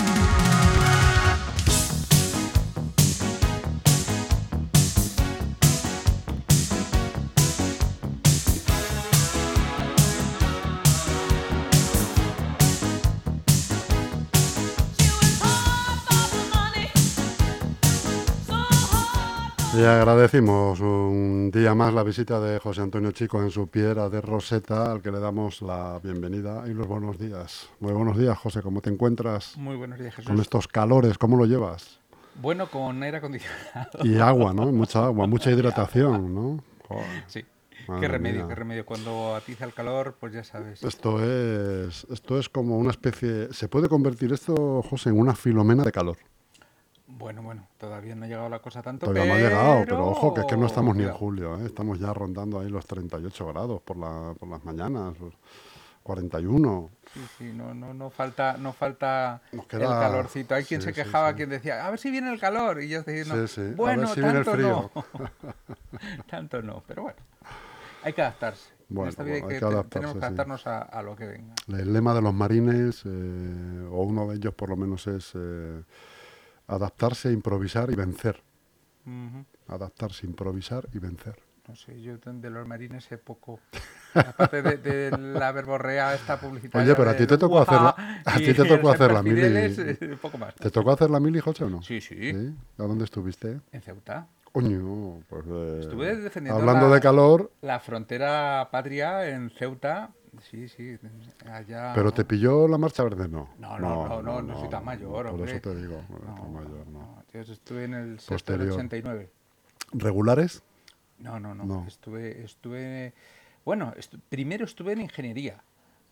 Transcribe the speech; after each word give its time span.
Bye. 0.00 0.29
Y 19.80 19.82
agradecimos 19.82 20.78
un 20.80 21.50
día 21.50 21.74
más 21.74 21.94
la 21.94 22.02
visita 22.02 22.38
de 22.38 22.58
José 22.58 22.82
Antonio 22.82 23.12
Chico 23.12 23.40
en 23.40 23.50
su 23.50 23.68
piedra 23.68 24.10
de 24.10 24.20
Roseta, 24.20 24.92
al 24.92 25.00
que 25.00 25.10
le 25.10 25.18
damos 25.18 25.62
la 25.62 25.98
bienvenida 26.02 26.64
y 26.66 26.74
los 26.74 26.86
buenos 26.86 27.18
días. 27.18 27.70
Muy 27.80 27.94
buenos 27.94 28.18
días, 28.18 28.36
José, 28.36 28.60
¿cómo 28.60 28.82
te 28.82 28.90
encuentras? 28.90 29.56
Muy 29.56 29.76
buenos 29.76 29.98
días, 29.98 30.14
Jesús. 30.14 30.30
Con 30.30 30.38
estos 30.38 30.68
calores, 30.68 31.16
¿cómo 31.16 31.38
lo 31.38 31.46
llevas? 31.46 31.98
Bueno, 32.34 32.70
con 32.70 33.02
aire 33.02 33.16
acondicionado. 33.16 34.04
Y 34.04 34.18
agua, 34.18 34.52
¿no? 34.52 34.70
Mucha 34.70 35.06
agua, 35.06 35.26
mucha 35.26 35.50
hidratación, 35.50 36.34
¿no? 36.34 36.62
Sí. 37.26 37.42
qué 38.00 38.06
remedio, 38.06 38.48
qué 38.48 38.54
remedio. 38.54 38.84
Cuando 38.84 39.34
atiza 39.34 39.64
el 39.64 39.72
calor, 39.72 40.14
pues 40.20 40.34
ya 40.34 40.44
sabes. 40.44 40.84
Esto 40.84 41.24
es, 41.24 42.06
esto 42.10 42.38
es 42.38 42.50
como 42.50 42.76
una 42.76 42.90
especie. 42.90 43.50
¿Se 43.54 43.66
puede 43.68 43.88
convertir 43.88 44.30
esto, 44.34 44.82
José, 44.82 45.08
en 45.08 45.18
una 45.18 45.34
filomena 45.34 45.84
de 45.84 45.92
calor? 45.92 46.18
Bueno, 47.20 47.42
bueno, 47.42 47.66
todavía 47.76 48.14
no 48.14 48.24
ha 48.24 48.28
llegado 48.28 48.48
la 48.48 48.60
cosa 48.60 48.80
tanto. 48.80 49.06
Todavía 49.06 49.26
no 49.26 49.34
ha 49.34 49.38
llegado, 49.38 49.84
pero 49.84 50.06
ojo, 50.06 50.32
que 50.32 50.40
es 50.40 50.46
que 50.46 50.56
no 50.56 50.66
estamos 50.66 50.96
ni 50.96 51.04
en 51.04 51.12
julio, 51.12 51.54
¿eh? 51.60 51.66
estamos 51.66 52.00
ya 52.00 52.14
rondando 52.14 52.58
ahí 52.58 52.70
los 52.70 52.86
38 52.86 53.46
grados 53.46 53.82
por, 53.82 53.98
la, 53.98 54.34
por 54.38 54.48
las 54.48 54.64
mañanas, 54.64 55.14
41. 56.02 56.90
Sí, 57.12 57.20
sí, 57.36 57.52
no, 57.54 57.74
no, 57.74 57.92
no 57.92 58.08
falta, 58.08 58.56
no 58.58 58.72
falta 58.72 59.42
el 59.52 59.66
calorcito. 59.66 60.54
Hay 60.54 60.64
quien 60.64 60.80
se 60.80 60.94
quejaba, 60.94 61.34
quien 61.34 61.50
decía, 61.50 61.86
a 61.86 61.90
ver 61.90 61.98
si 61.98 62.10
viene 62.10 62.32
el 62.32 62.40
calor, 62.40 62.82
y 62.82 62.88
yo 62.88 63.02
decía, 63.02 63.34
no, 63.34 63.76
bueno, 63.76 64.14
tanto 64.14 64.56
no. 64.56 64.90
tanto 66.30 66.62
no, 66.62 66.82
pero 66.86 67.02
bueno, 67.02 67.18
hay 68.02 68.14
que 68.14 68.22
adaptarse. 68.22 68.70
Bueno, 68.88 69.12
hay 69.18 69.42
que, 69.42 69.60
tenemos 69.60 70.16
que 70.16 70.24
adaptarnos 70.24 70.66
a, 70.66 71.02
lo 71.02 71.14
que 71.16 71.26
venga. 71.26 71.54
El 71.68 71.92
lema 71.92 72.14
de 72.14 72.22
los 72.22 72.32
marines, 72.32 73.02
eh, 73.04 73.88
o 73.90 74.04
uno 74.04 74.26
de 74.28 74.36
ellos 74.36 74.54
por 74.54 74.70
lo 74.70 74.76
menos 74.78 75.06
es... 75.06 75.32
Eh, 75.34 75.82
Adaptarse, 76.70 77.32
improvisar 77.32 77.90
y 77.90 77.96
vencer. 77.96 78.40
Adaptarse, 79.66 80.24
improvisar 80.24 80.88
y 80.92 81.00
vencer. 81.00 81.34
No 81.66 81.74
sé, 81.74 82.00
yo 82.00 82.16
de 82.16 82.50
los 82.50 82.66
marines 82.66 83.04
sé 83.04 83.18
poco. 83.18 83.58
Aparte 84.14 84.62
de, 84.62 85.10
la 85.18 85.50
verborrea 85.50 86.14
esta 86.14 86.38
publicitaria. 86.38 86.84
Oye, 86.84 86.94
pero 86.96 87.10
a 87.10 87.16
ti 87.16 87.26
te 87.26 87.36
tocó 87.36 87.60
hacer 87.60 87.80
la, 87.80 88.22
a 88.24 88.36
ti 88.38 88.54
te 88.54 88.64
tocó 88.64 88.90
hacer 88.90 89.12
la 89.12 89.22
mili. 89.22 89.40
Eh, 89.42 90.18
poco 90.22 90.38
más. 90.38 90.54
¿Te 90.54 90.70
tocó 90.70 90.92
hacer 90.92 91.10
la 91.10 91.18
mili, 91.18 91.40
José, 91.40 91.64
o 91.64 91.70
no? 91.70 91.82
Sí, 91.82 92.00
sí. 92.00 92.32
¿A 92.78 92.82
dónde 92.84 93.04
estuviste? 93.04 93.60
En 93.72 93.82
Ceuta. 93.82 94.28
Coño, 94.52 95.22
pues 95.28 95.44
eh, 95.48 95.78
Estuve 95.82 96.16
defendiendo 96.16 96.60
hablando 96.60 96.92
de 96.92 97.00
calor. 97.00 97.52
La 97.62 97.80
frontera 97.80 98.68
patria 98.70 99.28
en 99.28 99.50
Ceuta 99.50 100.10
Sí, 100.42 100.68
sí, 100.68 100.98
allá... 101.46 101.92
¿Pero 101.94 102.12
te 102.12 102.24
pilló 102.24 102.68
la 102.68 102.78
marcha 102.78 103.02
verde? 103.02 103.28
No. 103.28 103.48
No, 103.58 103.78
no, 103.78 104.08
no, 104.08 104.22
no, 104.22 104.42
no, 104.42 104.58
soy 104.60 104.68
tan 104.68 104.84
mayor, 104.84 105.30
Por 105.30 105.48
eso 105.48 105.60
te 105.60 105.74
digo, 105.74 106.02
no, 106.08 106.34
tan 106.34 106.52
mayor, 106.52 106.86
no. 106.86 107.22
Yo 107.32 107.40
estuve 107.40 107.84
en 107.84 107.94
el 107.94 108.20
sector 108.20 108.60
89. 108.60 109.30
¿Regulares? 109.92 110.62
No, 111.18 111.38
no, 111.38 111.54
no, 111.54 111.86
Estuve, 111.86 112.42
estuve... 112.44 113.12
Bueno, 113.64 113.92
primero 114.28 114.64
estuve 114.64 114.92
en 114.92 115.02
ingeniería 115.02 115.62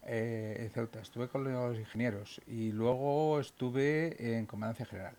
eh, 0.05 0.56
en 0.60 0.70
Ceuta, 0.70 1.00
estuve 1.00 1.28
con 1.28 1.44
los 1.44 1.78
ingenieros 1.78 2.41
y 2.47 2.72
luego 2.72 3.41
estuve 3.41 4.38
en 4.38 4.47
comandancia 4.47 4.86
general. 4.86 5.14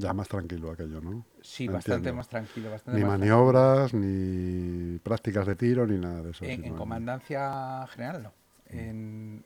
Ya 0.00 0.12
más 0.12 0.28
tranquilo 0.28 0.70
aquello, 0.70 1.00
¿no? 1.00 1.24
Sí, 1.42 1.68
bastante 1.68 2.12
más 2.12 2.28
tranquilo. 2.28 2.70
Bastante 2.70 3.00
ni 3.00 3.06
maniobras, 3.06 3.94
ni 3.94 4.98
prácticas 4.98 5.46
de 5.46 5.54
tiro, 5.54 5.86
ni 5.86 5.98
nada 5.98 6.22
de 6.22 6.30
eso. 6.30 6.44
En, 6.44 6.74
comandancia 6.74 7.86
general 7.88 8.22
no. 8.22 8.32
En, 8.72 9.42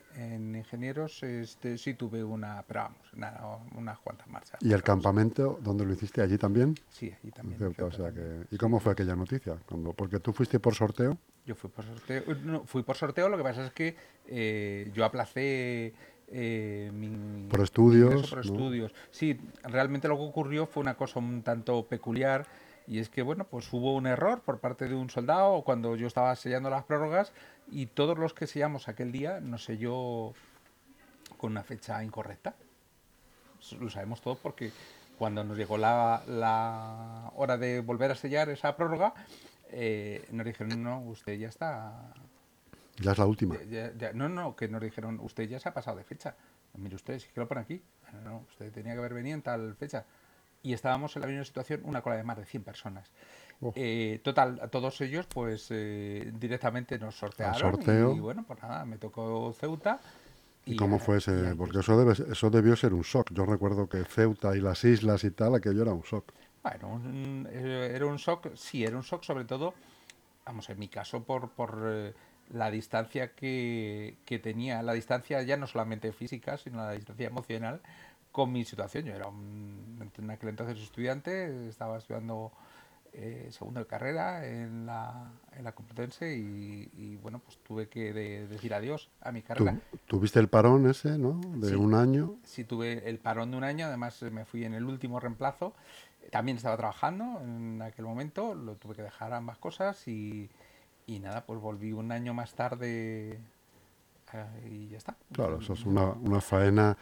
ingenieros 0.54 1.22
este, 1.22 1.78
sí 1.78 1.94
tuve 1.94 2.22
una, 2.22 2.62
pero 2.66 2.80
vamos, 2.82 2.98
nada, 3.14 3.58
unas 3.74 3.98
cuantas 3.98 4.28
marchas. 4.28 4.60
¿Y 4.60 4.72
el 4.72 4.82
campamento 4.82 5.58
dónde 5.62 5.84
lo 5.84 5.92
hiciste? 5.92 6.20
¿Allí 6.20 6.36
también? 6.36 6.74
Sí, 6.90 7.12
allí 7.22 7.30
también. 7.30 7.58
¿Y 8.50 8.56
cómo 8.56 8.80
fue 8.80 8.92
aquella 8.92 9.16
noticia? 9.16 9.56
Cuando, 9.66 9.92
porque 9.92 10.20
tú 10.20 10.32
fuiste 10.32 10.60
por 10.60 10.74
sorteo. 10.74 11.16
Yo 11.46 11.54
fui 11.54 11.70
por 11.70 11.84
sorteo. 11.84 12.22
No, 12.42 12.64
fui 12.64 12.82
por 12.82 12.96
sorteo, 12.96 13.28
lo 13.28 13.36
que 13.36 13.42
pasa 13.42 13.66
es 13.66 13.72
que 13.72 13.96
eh, 14.26 14.90
yo 14.94 15.04
aplacé 15.04 15.94
eh, 16.28 16.90
por 17.50 17.60
estudios. 17.60 18.30
por 18.30 18.40
estudios. 18.40 18.94
Sí, 19.10 19.38
realmente 19.62 20.08
lo 20.08 20.16
que 20.16 20.24
ocurrió 20.24 20.66
fue 20.66 20.82
una 20.82 20.94
cosa 20.94 21.18
un 21.18 21.42
tanto 21.42 21.86
peculiar 21.86 22.46
y 22.86 22.98
es 22.98 23.08
que, 23.08 23.22
bueno, 23.22 23.44
pues 23.44 23.72
hubo 23.72 23.94
un 23.94 24.06
error 24.06 24.42
por 24.42 24.58
parte 24.58 24.88
de 24.88 24.94
un 24.94 25.10
soldado 25.10 25.62
cuando 25.62 25.96
yo 25.96 26.06
estaba 26.06 26.34
sellando 26.36 26.70
las 26.70 26.84
prórrogas 26.84 27.32
y 27.70 27.86
todos 27.86 28.18
los 28.18 28.34
que 28.34 28.46
sellamos 28.46 28.88
aquel 28.88 29.12
día 29.12 29.40
nos 29.40 29.64
selló 29.64 30.34
con 31.38 31.52
una 31.52 31.62
fecha 31.62 32.02
incorrecta. 32.04 32.54
Lo 33.80 33.88
sabemos 33.88 34.20
todo 34.20 34.36
porque 34.36 34.70
cuando 35.18 35.44
nos 35.44 35.56
llegó 35.56 35.78
la, 35.78 36.22
la 36.26 37.32
hora 37.36 37.56
de 37.56 37.80
volver 37.80 38.10
a 38.10 38.14
sellar 38.14 38.50
esa 38.50 38.76
prórroga, 38.76 39.14
eh, 39.70 40.26
nos 40.30 40.44
dijeron, 40.44 40.82
no, 40.82 41.00
usted 41.00 41.38
ya 41.38 41.48
está 41.48 42.12
ya 43.00 43.12
es 43.12 43.18
la 43.18 43.26
última. 43.26 43.56
no, 44.14 44.28
no, 44.28 44.56
que 44.56 44.68
nos 44.68 44.80
dijeron, 44.80 45.18
usted 45.20 45.48
ya 45.48 45.58
se 45.58 45.68
ha 45.68 45.74
pasado 45.74 45.96
de 45.96 46.04
fecha. 46.04 46.36
Mire 46.76 46.96
usted, 46.96 47.18
si 47.18 47.28
que 47.28 47.40
lo 47.40 47.48
pone 47.48 47.60
aquí. 47.62 47.82
No, 48.24 48.44
usted 48.48 48.72
tenía 48.72 48.92
que 48.92 48.98
haber 48.98 49.14
venido 49.14 49.34
en 49.34 49.42
tal 49.42 49.74
fecha. 49.74 50.04
Y 50.62 50.72
estábamos 50.72 51.14
en 51.16 51.22
la 51.22 51.28
misma 51.28 51.44
situación, 51.44 51.82
una 51.84 52.00
cola 52.00 52.16
de 52.16 52.24
más 52.24 52.38
de 52.38 52.44
100 52.44 52.62
personas. 52.62 53.10
Oh. 53.60 53.72
Eh, 53.76 54.20
total, 54.22 54.58
a 54.62 54.68
todos 54.68 55.00
ellos, 55.00 55.26
pues 55.26 55.68
eh, 55.70 56.32
directamente 56.38 56.98
nos 56.98 57.16
sortearon. 57.16 57.58
sorteo. 57.58 58.16
Y, 58.16 58.20
bueno, 58.20 58.44
pues 58.46 58.62
nada, 58.62 58.84
me 58.84 58.96
tocó 58.96 59.52
Ceuta. 59.52 60.00
¿Y, 60.64 60.76
cómo 60.76 60.98
fue 60.98 61.18
ese? 61.18 61.54
Porque 61.56 61.80
eso, 61.80 61.98
debe, 61.98 62.12
eso 62.12 62.50
debió 62.50 62.74
ser 62.76 62.94
un 62.94 63.02
shock. 63.02 63.32
Yo 63.32 63.44
recuerdo 63.44 63.88
que 63.88 64.04
Ceuta 64.04 64.56
y 64.56 64.60
las 64.60 64.84
islas 64.84 65.24
y 65.24 65.30
tal, 65.30 65.54
aquello 65.54 65.82
era 65.82 65.92
un 65.92 66.02
shock. 66.02 66.32
Bueno, 66.62 67.02
eh, 67.50 67.92
era 67.94 68.06
un 68.06 68.16
shock, 68.16 68.54
sí, 68.54 68.84
era 68.84 68.96
un 68.96 69.02
shock 69.02 69.22
sobre 69.22 69.44
todo, 69.44 69.74
vamos, 70.46 70.70
en 70.70 70.78
mi 70.78 70.88
caso, 70.88 71.22
por, 71.22 71.50
por 71.50 72.14
la 72.50 72.70
distancia 72.70 73.34
que, 73.34 74.16
tenía, 74.42 74.82
la 74.82 74.92
distancia 74.92 75.42
ya 75.42 75.56
no 75.56 75.66
solamente 75.66 76.12
física, 76.12 76.56
sino 76.56 76.78
la 76.78 76.92
distancia 76.92 77.26
emocional 77.26 77.80
con 78.32 78.52
mi 78.52 78.64
situación. 78.64 79.04
Yo 79.04 79.14
era 79.14 79.28
un, 79.28 80.10
en 80.18 80.30
aquel 80.30 80.50
entonces 80.50 80.78
estudiante, 80.78 81.68
estaba 81.68 81.98
estudiando 81.98 82.52
eh, 83.12 83.48
segundo 83.52 83.80
de 83.80 83.86
carrera 83.86 84.46
en 84.46 84.86
la, 84.86 85.30
en 85.56 85.64
la 85.64 85.72
Complutense 85.72 86.34
y, 86.36 87.16
bueno, 87.22 87.38
pues 87.38 87.58
tuve 87.58 87.88
que 87.88 88.12
decir 88.12 88.74
adiós 88.74 89.08
a 89.20 89.30
mi 89.30 89.42
carrera. 89.42 89.78
¿Tuviste 90.06 90.40
el 90.40 90.48
parón 90.48 90.88
ese, 90.90 91.16
no? 91.16 91.40
De 91.56 91.76
un 91.76 91.94
año. 91.94 92.36
Sí, 92.42 92.64
tuve 92.64 93.08
el 93.08 93.18
parón 93.18 93.52
de 93.52 93.56
un 93.56 93.64
año, 93.64 93.86
además 93.86 94.20
me 94.22 94.44
fui 94.44 94.64
en 94.64 94.74
el 94.74 94.84
último 94.84 95.20
reemplazo. 95.20 95.74
También 96.30 96.56
estaba 96.56 96.76
trabajando 96.76 97.40
en 97.40 97.82
aquel 97.82 98.04
momento, 98.04 98.54
lo 98.54 98.74
tuve 98.76 98.96
que 98.96 99.02
dejar 99.02 99.32
ambas 99.32 99.58
cosas 99.58 100.08
y, 100.08 100.50
y 101.06 101.18
nada, 101.18 101.44
pues 101.44 101.60
volví 101.60 101.92
un 101.92 102.12
año 102.12 102.34
más 102.34 102.54
tarde 102.54 103.40
eh, 104.32 104.68
y 104.70 104.88
ya 104.88 104.98
está. 104.98 105.16
Claro, 105.32 105.58
eso 105.60 105.74
es 105.74 105.84
una, 105.84 106.10
una 106.10 106.40
faena. 106.40 106.96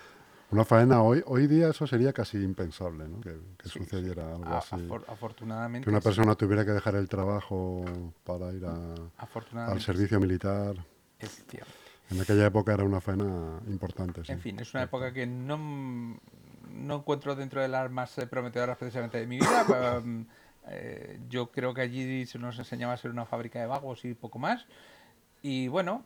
Una 0.50 0.66
faena 0.66 1.00
hoy, 1.00 1.22
hoy 1.26 1.46
día 1.46 1.70
eso 1.70 1.86
sería 1.86 2.12
casi 2.12 2.36
impensable, 2.36 3.08
¿no? 3.08 3.20
Que, 3.22 3.38
sucediera 3.66 4.34
algo 4.34 4.54
así. 4.54 4.76
afortunadamente. 5.08 5.84
Que 5.86 5.90
una 5.90 6.02
persona 6.02 6.34
tuviera 6.34 6.62
que 6.66 6.72
dejar 6.72 6.94
el 6.96 7.08
trabajo 7.08 7.86
para 8.22 8.52
ir 8.52 8.66
a, 8.66 9.64
al 9.66 9.80
servicio 9.80 10.20
militar. 10.20 10.76
En 12.10 12.20
aquella 12.20 12.46
época 12.46 12.74
era 12.74 12.84
una 12.84 13.00
faena 13.00 13.60
importante. 13.66 14.20
En 14.30 14.40
fin, 14.40 14.58
es 14.60 14.74
una 14.74 14.82
época 14.82 15.10
que 15.14 15.26
no, 15.26 15.56
no 16.70 16.96
encuentro 16.96 17.34
dentro 17.34 17.62
de 17.62 17.68
las 17.68 17.90
más 17.90 18.14
prometedoras 18.28 18.76
precisamente 18.76 19.18
de 19.18 19.26
mi 19.26 19.38
vida. 19.38 20.02
Eh, 20.68 21.20
yo 21.28 21.50
creo 21.50 21.74
que 21.74 21.80
allí 21.80 22.26
se 22.26 22.38
nos 22.38 22.58
enseñaba 22.58 22.92
a 22.92 22.96
ser 22.96 23.10
una 23.10 23.26
fábrica 23.26 23.60
de 23.60 23.66
vagos 23.66 24.04
y 24.04 24.14
poco 24.14 24.38
más. 24.38 24.66
Y 25.42 25.68
bueno, 25.68 26.04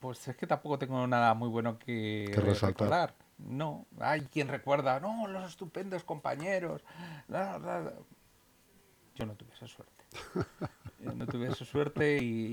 pues 0.00 0.26
es 0.28 0.36
que 0.36 0.46
tampoco 0.46 0.78
tengo 0.78 1.06
nada 1.06 1.34
muy 1.34 1.48
bueno 1.48 1.78
que, 1.78 2.32
recordar. 2.60 3.14
No, 3.38 3.86
hay 4.00 4.22
quien 4.22 4.48
recuerda, 4.48 5.00
no, 5.00 5.26
los 5.28 5.48
estupendos 5.48 6.04
compañeros. 6.04 6.82
Yo 9.14 9.26
no 9.26 9.34
tuve 9.34 9.52
esa 9.54 9.66
suerte. 9.66 10.04
no 11.00 11.26
tuve 11.26 11.48
esa 11.48 11.64
suerte 11.64 12.18
y 12.18 12.50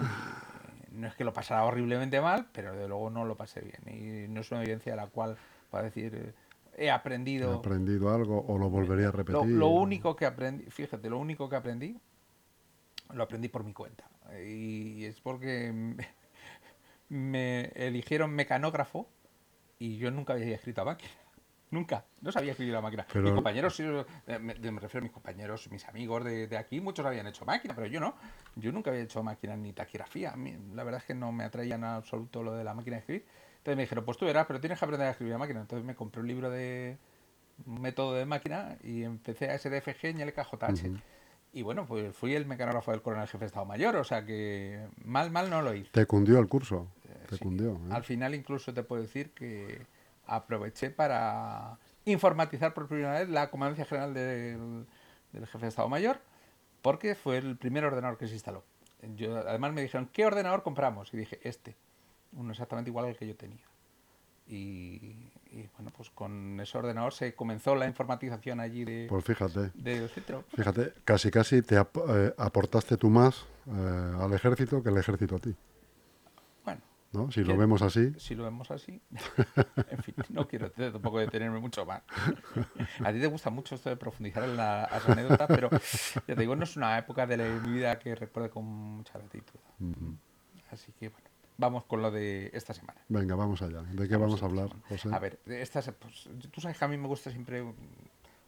no 0.91 1.07
es 1.07 1.15
que 1.15 1.23
lo 1.23 1.33
pasara 1.33 1.63
horriblemente 1.63 2.21
mal, 2.21 2.47
pero 2.51 2.75
de 2.75 2.87
luego 2.87 3.09
no 3.09 3.25
lo 3.25 3.35
pasé 3.35 3.61
bien. 3.61 3.81
Y 3.87 4.27
no 4.27 4.41
es 4.41 4.51
una 4.51 4.61
evidencia 4.61 4.93
de 4.93 4.97
la 4.97 5.07
cual 5.07 5.37
pueda 5.69 5.83
decir 5.83 6.33
he 6.77 6.91
aprendido. 6.91 7.53
He 7.53 7.55
aprendido 7.57 8.13
algo 8.13 8.45
o 8.47 8.57
lo 8.57 8.69
volvería 8.69 9.09
a 9.09 9.11
repetir. 9.11 9.47
Lo, 9.47 9.67
único 9.67 10.15
que 10.15 10.25
aprendí, 10.25 10.65
fíjate, 10.69 11.09
lo 11.09 11.17
único 11.17 11.49
que 11.49 11.55
aprendí, 11.55 11.99
lo 13.13 13.23
aprendí 13.23 13.47
por 13.49 13.63
mi 13.63 13.73
cuenta. 13.73 14.09
Y 14.45 15.05
es 15.05 15.19
porque 15.21 15.95
me 17.09 17.65
eligieron 17.75 18.31
mecanógrafo 18.31 19.07
y 19.79 19.97
yo 19.97 20.11
nunca 20.11 20.33
había 20.33 20.55
escrito 20.55 20.81
a 20.81 20.85
máquina. 20.85 21.11
Nunca, 21.71 22.05
no 22.21 22.31
sabía 22.31 22.51
escribir 22.51 22.73
la 22.73 22.81
máquina. 22.81 23.05
Pero- 23.11 23.23
Mis 23.25 23.33
compañeros, 23.33 23.79
eh, 23.79 24.39
me, 24.39 24.53
me 24.53 24.79
refiero 24.79 25.01
a 25.01 25.03
mis 25.03 25.11
compañeros, 25.11 25.69
mis 25.71 25.85
amigos 25.87 26.23
de, 26.23 26.47
de 26.47 26.57
aquí, 26.57 26.79
muchos 26.79 27.05
habían 27.05 27.27
hecho 27.27 27.43
máquina, 27.43 27.73
pero 27.75 27.87
yo 27.87 27.99
no. 27.99 28.15
Yo 28.55 28.71
nunca 28.71 28.91
había 28.91 29.03
hecho 29.03 29.23
máquina 29.23 29.57
ni 29.57 29.73
taquigrafía. 29.73 30.31
A 30.31 30.35
mí, 30.37 30.55
la 30.73 30.83
verdad 30.83 31.01
es 31.01 31.07
que 31.07 31.15
no 31.15 31.31
me 31.31 31.43
atraía 31.43 31.75
en 31.75 31.83
absoluto 31.83 32.43
lo 32.43 32.53
de 32.55 32.63
la 32.63 32.73
máquina 32.73 32.97
de 32.97 32.99
escribir. 32.99 33.25
Entonces 33.65 33.77
me 33.77 33.83
dijeron, 33.83 34.05
pues 34.05 34.15
tú 34.19 34.25
verás, 34.25 34.45
pero 34.45 34.59
tienes 34.59 34.77
que 34.77 34.85
aprender 34.85 35.07
a 35.07 35.09
escribir 35.09 35.31
la 35.31 35.39
máquina. 35.39 35.59
Entonces 35.61 35.83
me 35.83 35.95
compré 35.95 36.21
un 36.21 36.27
libro 36.27 36.51
de 36.51 36.99
un 37.65 37.81
método 37.81 38.13
de 38.13 38.23
máquina 38.23 38.77
y 38.83 39.01
empecé 39.01 39.49
a 39.49 39.57
SDFG 39.57 40.05
en 40.05 40.21
LKJH. 40.21 41.01
Y 41.51 41.63
bueno, 41.63 41.87
pues 41.87 42.15
fui 42.15 42.35
el 42.35 42.45
mecanógrafo 42.45 42.91
del 42.91 43.01
coronel 43.01 43.25
jefe 43.27 43.39
de 43.39 43.45
Estado 43.47 43.65
Mayor, 43.65 43.95
o 43.95 44.03
sea 44.03 44.23
que 44.23 44.85
mal, 45.03 45.31
mal 45.31 45.49
no 45.49 45.63
lo 45.63 45.73
hice. 45.73 45.89
Te 45.89 46.05
cundió 46.05 46.37
el 46.37 46.47
curso. 46.47 46.91
Te 47.27 47.37
Sí. 47.37 47.41
cundió. 47.43 47.71
¿eh? 47.71 47.79
Al 47.89 48.03
final 48.03 48.35
incluso 48.35 48.71
te 48.71 48.83
puedo 48.83 49.01
decir 49.01 49.31
que 49.31 49.81
aproveché 50.27 50.91
para 50.91 51.79
informatizar 52.03 52.71
por 52.75 52.87
primera 52.87 53.13
vez 53.19 53.29
la 53.29 53.49
Comandancia 53.49 53.85
General 53.85 54.13
del, 54.13 54.85
del 55.31 55.47
Jefe 55.47 55.57
de 55.65 55.69
Estado 55.69 55.89
Mayor, 55.89 56.19
porque 56.83 57.15
fue 57.15 57.37
el 57.37 57.57
primer 57.57 57.83
ordenador 57.83 58.19
que 58.19 58.27
se 58.27 58.33
instaló. 58.35 58.63
Yo, 59.15 59.37
además 59.37 59.73
me 59.73 59.81
dijeron, 59.81 60.07
¿qué 60.13 60.23
ordenador 60.27 60.61
compramos? 60.61 61.11
Y 61.15 61.17
dije, 61.17 61.39
este, 61.41 61.75
uno 62.35 62.51
exactamente 62.51 62.89
igual 62.89 63.05
al 63.05 63.17
que 63.17 63.27
yo 63.27 63.35
tenía. 63.35 63.63
Y, 64.47 65.31
y, 65.49 65.67
bueno, 65.75 65.91
pues 65.95 66.11
con 66.11 66.59
ese 66.59 66.77
ordenador 66.77 67.13
se 67.13 67.33
comenzó 67.33 67.73
la 67.75 67.87
informatización 67.87 68.59
allí 68.59 68.85
de, 68.85 69.07
Pues 69.09 69.25
fíjate. 69.25 69.71
del 69.73 70.07
centro. 70.09 70.43
Fíjate, 70.55 70.93
casi 71.03 71.31
casi 71.31 71.61
te 71.63 71.77
ap- 71.77 71.97
eh, 72.09 72.33
aportaste 72.37 72.95
tú 72.97 73.09
más 73.09 73.43
eh, 73.67 74.13
al 74.19 74.31
ejército 74.33 74.83
que 74.83 74.89
el 74.89 74.97
ejército 74.97 75.37
a 75.37 75.39
ti. 75.39 75.55
Bueno, 76.63 76.81
¿no? 77.13 77.31
Si 77.31 77.43
lo 77.43 77.57
vemos 77.57 77.81
así, 77.81 78.13
si 78.19 78.35
lo 78.35 78.43
vemos 78.43 78.69
así. 78.69 79.01
en 79.89 80.03
fin, 80.03 80.13
no 80.29 80.47
quiero 80.47 80.69
tampoco 80.69 81.17
detenerme 81.17 81.59
mucho 81.59 81.83
más. 81.87 82.03
A 83.03 83.11
ti 83.11 83.19
te 83.19 83.25
gusta 83.27 83.49
mucho 83.49 83.73
esto 83.73 83.89
de 83.89 83.95
profundizar 83.97 84.43
en 84.43 84.57
la- 84.57 84.87
las 84.91 85.07
anécdotas, 85.07 85.47
pero 85.47 85.71
ya 85.71 86.35
te 86.35 86.35
digo, 86.35 86.55
no 86.55 86.65
es 86.65 86.77
una 86.77 86.99
época 86.99 87.25
de 87.25 87.37
la- 87.37 87.45
vida 87.67 87.97
que 87.97 88.13
recuerde 88.13 88.51
con 88.51 88.63
mucha 88.65 89.17
gratitud. 89.17 89.59
Así 90.69 90.91
que 90.91 91.09
bueno, 91.09 91.25
vamos 91.57 91.83
con 91.85 92.01
lo 92.01 92.11
de 92.11 92.49
esta 92.53 92.73
semana. 92.73 92.99
venga, 93.09 93.35
vamos 93.35 93.61
allá. 93.61 93.81
¿De 93.83 94.07
qué 94.07 94.17
vamos 94.17 94.41
a 94.41 94.45
hablar, 94.45 94.69
José? 94.89 95.09
A 95.13 95.19
ver, 95.19 95.39
estas, 95.45 95.91
pues, 95.99 96.29
tú 96.51 96.61
sabes 96.61 96.77
que 96.77 96.85
a 96.85 96.87
mí 96.87 96.97
me 96.97 97.07
gusta 97.07 97.31
siempre 97.31 97.63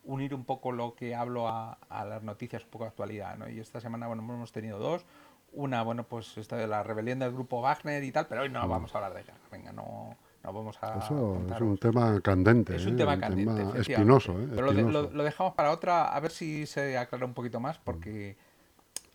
unir 0.04 0.34
un 0.34 0.46
poco 0.46 0.72
lo 0.72 0.96
que 0.96 1.16
hablo 1.16 1.48
a, 1.48 1.74
a 1.90 2.06
las 2.06 2.24
noticias 2.24 2.64
un 2.64 2.70
poco 2.70 2.86
de 2.86 2.90
actualidad, 2.90 3.38
¿no? 3.38 3.50
Y 3.50 3.60
esta 3.60 3.82
semana, 3.82 4.08
bueno, 4.08 4.22
hemos 4.24 4.52
tenido 4.52 4.80
dos. 4.80 5.06
Una, 5.54 5.82
bueno, 5.82 6.04
pues 6.04 6.38
esta 6.38 6.56
de 6.58 6.68
la 6.68 6.84
rebelión 6.84 7.20
del 7.20 7.32
grupo 7.32 7.62
Wagner 7.62 8.04
y 8.04 8.12
tal, 8.12 8.28
pero 8.28 8.42
hoy 8.42 8.50
no 8.50 8.66
vamos 8.68 8.94
a 8.94 8.98
hablar 9.00 9.14
de 9.14 9.24
guerra. 9.24 9.38
Venga, 9.52 9.72
no, 9.72 10.16
no 10.44 10.54
vamos 10.54 10.78
a 10.82 10.98
Eso 11.00 11.42
es 11.54 11.62
un 11.62 11.78
tema 11.78 12.20
candente, 12.22 12.76
Es 12.76 12.86
un 12.86 12.94
¿eh? 12.94 12.98
tema 12.98 13.18
candente, 13.20 13.80
espinoso, 13.80 14.34
¿eh? 14.42 14.48
Pero 14.54 14.72
lo, 14.74 15.08
de- 15.08 15.14
lo 15.16 15.24
dejamos 15.24 15.54
para 15.56 15.72
otra, 15.72 16.10
a 16.14 16.20
ver 16.20 16.32
si 16.32 16.66
se 16.66 16.98
aclara 16.98 17.26
un 17.26 17.34
poquito 17.34 17.60
más, 17.62 17.78
porque 17.80 18.36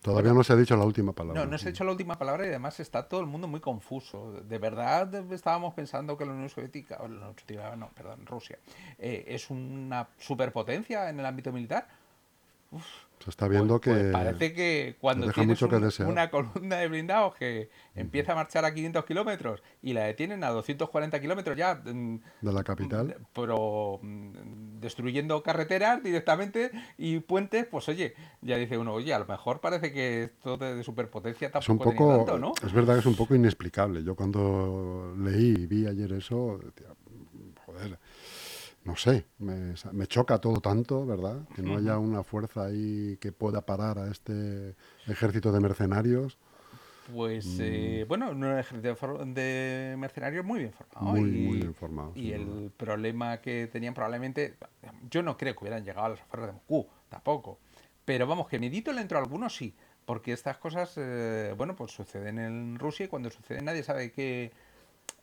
Todavía 0.03 0.33
no 0.33 0.43
se 0.43 0.51
ha 0.51 0.57
dicho 0.57 0.75
la 0.75 0.83
última 0.83 1.13
palabra. 1.13 1.45
no, 1.45 1.49
no 1.49 1.57
se 1.57 1.69
ha 1.69 1.71
dicho 1.71 1.85
la 1.85 1.91
última 1.91 2.17
palabra 2.17 2.45
y 2.45 2.49
además 2.49 2.77
está 2.81 3.07
todo 3.07 3.21
el 3.21 3.25
mundo 3.25 3.47
muy 3.47 3.61
confuso. 3.61 4.33
De 4.43 4.57
verdad 4.57 5.31
estábamos 5.31 5.73
pensando 5.73 6.17
que 6.17 6.25
la 6.25 6.33
Unión 6.33 6.49
Soviética, 6.49 6.97
o 6.99 7.07
la 7.07 7.15
Unión 7.15 7.35
Soviética, 7.39 7.75
no, 7.77 7.89
perdón, 7.95 8.25
Rusia, 8.25 8.59
eh, 8.99 9.23
es 9.29 9.49
una 9.49 10.09
superpotencia 10.19 11.09
en 11.09 11.21
el 11.21 11.25
ámbito 11.25 11.53
militar. 11.53 11.87
Se 13.23 13.29
está 13.29 13.47
viendo 13.47 13.79
Pues- 13.79 13.95
pues 13.95 14.05
que... 14.07 14.11
parece 14.11 14.53
que 14.53 14.95
cuando 14.99 15.27
deja 15.27 15.35
tienes 15.41 15.61
mucho 15.61 15.69
que 15.69 15.77
un- 15.77 15.81
desear. 15.83 16.09
una 16.09 16.29
columna 16.29 16.75
de 16.75 16.87
blindados 16.89 17.35
que 17.35 17.69
empieza 17.95 18.33
a 18.33 18.35
marchar 18.35 18.65
a 18.65 18.73
500 18.73 19.05
kilómetros 19.05 19.63
y 19.81 19.93
la 19.93 20.03
detienen 20.03 20.43
a 20.43 20.49
240 20.49 21.21
kilómetros 21.21 21.55
ya, 21.57 21.75
mm, 21.75 22.19
de 22.41 22.51
la 22.53 22.63
capital. 22.65 23.07
de- 23.07 23.17
pero 23.31 23.99
mm, 24.01 24.79
destruyendo 24.81 25.41
carreteras 25.41 26.03
directamente 26.03 26.71
y 26.97 27.19
puentes, 27.21 27.65
pues 27.65 27.87
oye, 27.87 28.13
ya 28.41 28.57
dice 28.57 28.77
uno, 28.77 28.91
oye, 28.93 29.13
a 29.13 29.19
lo 29.19 29.25
mejor 29.25 29.61
parece 29.61 29.93
que 29.93 30.23
esto 30.23 30.57
de, 30.57 30.75
de 30.75 30.83
superpotencia 30.83 31.47
Es 31.47 31.69
un 31.69 31.77
tampoco 31.77 31.95
poco, 31.95 32.17
tanto, 32.17 32.39
¿no? 32.39 32.53
es 32.65 32.73
verdad 32.73 32.95
que 32.95 32.99
es 32.99 33.05
un 33.05 33.15
poco 33.15 33.35
inexplicable. 33.35 34.03
Yo 34.03 34.15
cuando 34.15 35.13
leí 35.17 35.55
y 35.59 35.65
vi 35.65 35.87
ayer 35.87 36.11
eso, 36.11 36.59
joder, 36.59 36.73
no 38.85 38.95
sé, 38.95 39.25
me, 39.39 39.73
me 39.91 40.07
choca 40.07 40.39
todo 40.39 40.59
tanto, 40.59 41.05
¿verdad? 41.05 41.47
Que 41.55 41.61
no 41.61 41.77
haya 41.77 41.97
una 41.97 42.23
fuerza 42.23 42.65
ahí 42.65 43.17
que 43.17 43.31
pueda 43.31 43.65
parar 43.65 43.97
a 43.97 44.11
este 44.11 44.75
ejército 45.07 45.51
de 45.51 45.59
mercenarios. 45.59 46.37
Pues 47.13 47.57
eh, 47.59 48.05
bueno, 48.07 48.31
un 48.31 48.45
ejército 48.45 48.95
de 49.25 49.95
mercenarios 49.97 50.45
muy 50.45 50.59
bien 50.59 50.73
formado. 50.73 51.05
Muy, 51.05 51.29
y, 51.29 51.47
muy 51.47 51.57
bien 51.57 51.73
formado, 51.73 52.11
Y 52.15 52.31
el 52.31 52.71
problema 52.75 53.41
que 53.41 53.67
tenían 53.67 53.93
probablemente, 53.93 54.55
yo 55.09 55.21
no 55.21 55.37
creo 55.37 55.53
que 55.53 55.59
hubieran 55.61 55.83
llegado 55.83 56.05
a 56.05 56.09
las 56.09 56.21
afueras 56.21 56.47
de 56.47 56.53
Moscú, 56.53 56.87
tampoco. 57.09 57.59
Pero 58.05 58.27
vamos, 58.27 58.47
que 58.47 58.59
medito 58.59 58.91
le 58.93 59.01
entró 59.01 59.17
a 59.17 59.21
algunos 59.21 59.55
sí, 59.55 59.75
porque 60.05 60.33
estas 60.33 60.57
cosas, 60.57 60.93
eh, 60.97 61.53
bueno, 61.57 61.75
pues 61.75 61.91
suceden 61.91 62.39
en 62.39 62.79
Rusia 62.79 63.05
y 63.05 63.09
cuando 63.09 63.29
suceden 63.29 63.65
nadie 63.65 63.83
sabe 63.83 64.11
qué, 64.11 64.51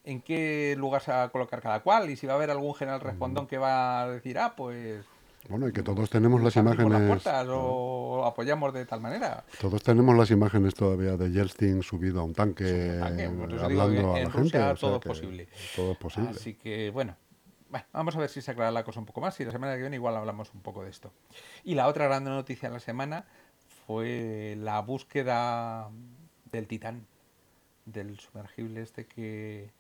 en 0.05 0.20
qué 0.23 0.75
lugar 0.79 1.02
se 1.02 1.11
va 1.11 1.25
a 1.25 1.29
colocar 1.29 1.61
cada 1.61 1.81
cual 1.81 2.11
y 2.11 2.17
si 2.17 2.26
va 2.26 2.35
a 2.35 2.37
haber 2.37 2.50
algún 2.50 2.75
general 2.75 3.00
respondón 3.00 3.47
que 3.47 3.58
va 3.58 4.02
a 4.02 4.11
decir, 4.11 4.38
ah, 4.38 4.55
pues... 4.56 5.05
Bueno, 5.49 5.69
y 5.69 5.73
que 5.73 5.82
todos 5.82 6.11
tenemos 6.11 6.43
las 6.43 6.56
abrimos 6.56 6.76
las 6.76 6.87
imágenes. 6.87 7.08
puertas 7.08 7.47
o 7.50 8.25
apoyamos 8.26 8.75
de 8.75 8.85
tal 8.85 9.00
manera. 9.00 9.43
Todos 9.58 9.82
tenemos 9.82 10.14
las 10.14 10.31
imágenes 10.31 10.75
todavía 10.75 11.17
de 11.17 11.31
Yeltsin 11.31 11.82
subido 11.82 12.20
a 12.20 12.25
un 12.25 12.35
tanque, 12.35 13.00
digo 13.17 13.47
hablando 13.62 14.14
a 14.14 14.20
la 14.20 14.29
Rusia 14.29 14.32
gente. 14.32 14.58
o 14.58 14.62
sea 14.62 14.75
todo 14.75 14.97
es 14.97 15.02
posible. 15.02 15.49
Todo 15.75 15.93
es 15.93 15.99
posible. 15.99 16.31
Así 16.31 16.55
que, 16.55 16.91
bueno, 16.91 17.17
bueno, 17.70 17.87
vamos 17.93 18.17
a 18.17 18.19
ver 18.19 18.29
si 18.29 18.43
se 18.43 18.50
aclara 18.50 18.70
la 18.70 18.85
cosa 18.85 19.00
un 19.00 19.06
poco 19.06 19.23
más 19.23 19.38
y 19.41 19.44
la 19.44 19.50
semana 19.50 19.75
que 19.75 19.81
viene 19.81 19.97
igual 19.97 20.17
hablamos 20.17 20.52
un 20.52 20.61
poco 20.61 20.85
de 20.85 20.91
esto. 20.91 21.11
Y 21.64 21.75
la 21.75 21.87
otra 21.87 22.05
gran 22.06 22.25
noticia 22.25 22.69
de 22.69 22.75
la 22.75 22.81
semana 22.81 23.25
fue 23.87 24.56
la 24.58 24.81
búsqueda 24.81 25.88
del 26.52 26.67
Titán, 26.67 27.06
del 27.87 28.19
sumergible 28.19 28.82
este 28.82 29.06
Que 29.06 29.70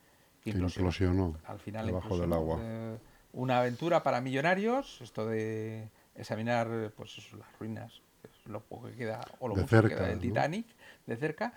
implosionó. 0.44 0.88
implosionó 0.88 1.38
Al 1.46 1.58
final 1.58 1.86
debajo 1.86 2.18
del 2.18 2.32
agua. 2.32 2.58
Eh, 2.60 2.98
una 3.32 3.58
aventura 3.60 4.02
para 4.02 4.20
millonarios, 4.20 5.00
esto 5.02 5.26
de 5.26 5.88
examinar 6.14 6.92
pues 6.96 7.16
eso, 7.18 7.36
las 7.36 7.48
ruinas, 7.58 8.02
es 8.24 8.46
lo 8.46 8.60
poco 8.60 8.88
que 8.88 8.96
queda, 8.96 9.20
o 9.38 9.48
lo 9.48 9.54
De 9.54 9.62
mucho 9.62 9.82
que 9.82 9.88
queda 9.90 10.06
del 10.08 10.16
¿no? 10.16 10.22
Titanic, 10.22 10.66
de 11.06 11.16
cerca. 11.16 11.52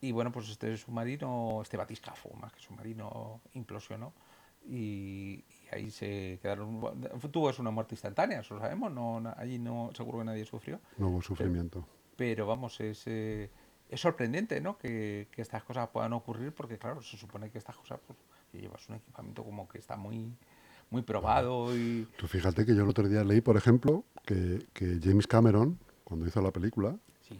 Y 0.00 0.12
bueno, 0.12 0.30
pues 0.30 0.48
este 0.48 0.76
submarino, 0.76 1.60
este 1.62 1.76
batiscafo, 1.76 2.30
más 2.34 2.52
que 2.52 2.60
submarino, 2.60 3.40
implosionó. 3.54 4.12
Y, 4.64 5.44
y 5.48 5.68
ahí 5.72 5.90
se 5.90 6.38
quedaron. 6.42 6.80
Tuvo 7.32 7.50
es 7.50 7.58
una 7.58 7.70
muerte 7.70 7.94
instantánea, 7.94 8.40
eso 8.40 8.54
lo 8.54 8.60
sabemos. 8.60 8.92
No, 8.92 9.20
na- 9.20 9.34
allí 9.38 9.58
no, 9.58 9.90
seguro 9.94 10.18
que 10.18 10.24
nadie 10.24 10.44
sufrió. 10.44 10.80
No 10.98 11.08
hubo 11.08 11.22
sufrimiento. 11.22 11.84
Pero 12.16 12.46
vamos, 12.46 12.80
es, 12.80 13.02
eh, 13.06 13.50
es 13.88 14.00
sorprendente, 14.00 14.60
¿no? 14.60 14.76
Que, 14.78 15.28
que 15.30 15.42
estas 15.42 15.62
cosas 15.64 15.88
puedan 15.88 16.12
ocurrir, 16.12 16.52
porque 16.52 16.78
claro, 16.78 17.00
se 17.02 17.16
supone 17.16 17.50
que 17.50 17.58
estas 17.58 17.76
cosas, 17.76 17.98
pues, 18.06 18.18
que 18.50 18.58
llevas 18.60 18.88
un 18.88 18.96
equipamiento 18.96 19.44
como 19.44 19.68
que 19.68 19.78
está 19.78 19.96
muy, 19.96 20.32
muy 20.90 21.02
probado 21.02 21.76
y. 21.76 22.06
Tú 22.16 22.26
fíjate 22.26 22.64
que 22.66 22.74
yo 22.74 22.82
el 22.82 22.88
otro 22.88 23.08
día 23.08 23.24
leí, 23.24 23.40
por 23.40 23.56
ejemplo, 23.56 24.04
que, 24.24 24.64
que 24.72 24.98
James 25.02 25.26
Cameron, 25.26 25.78
cuando 26.04 26.26
hizo 26.26 26.40
la 26.42 26.50
película, 26.50 26.96
Sí. 27.28 27.38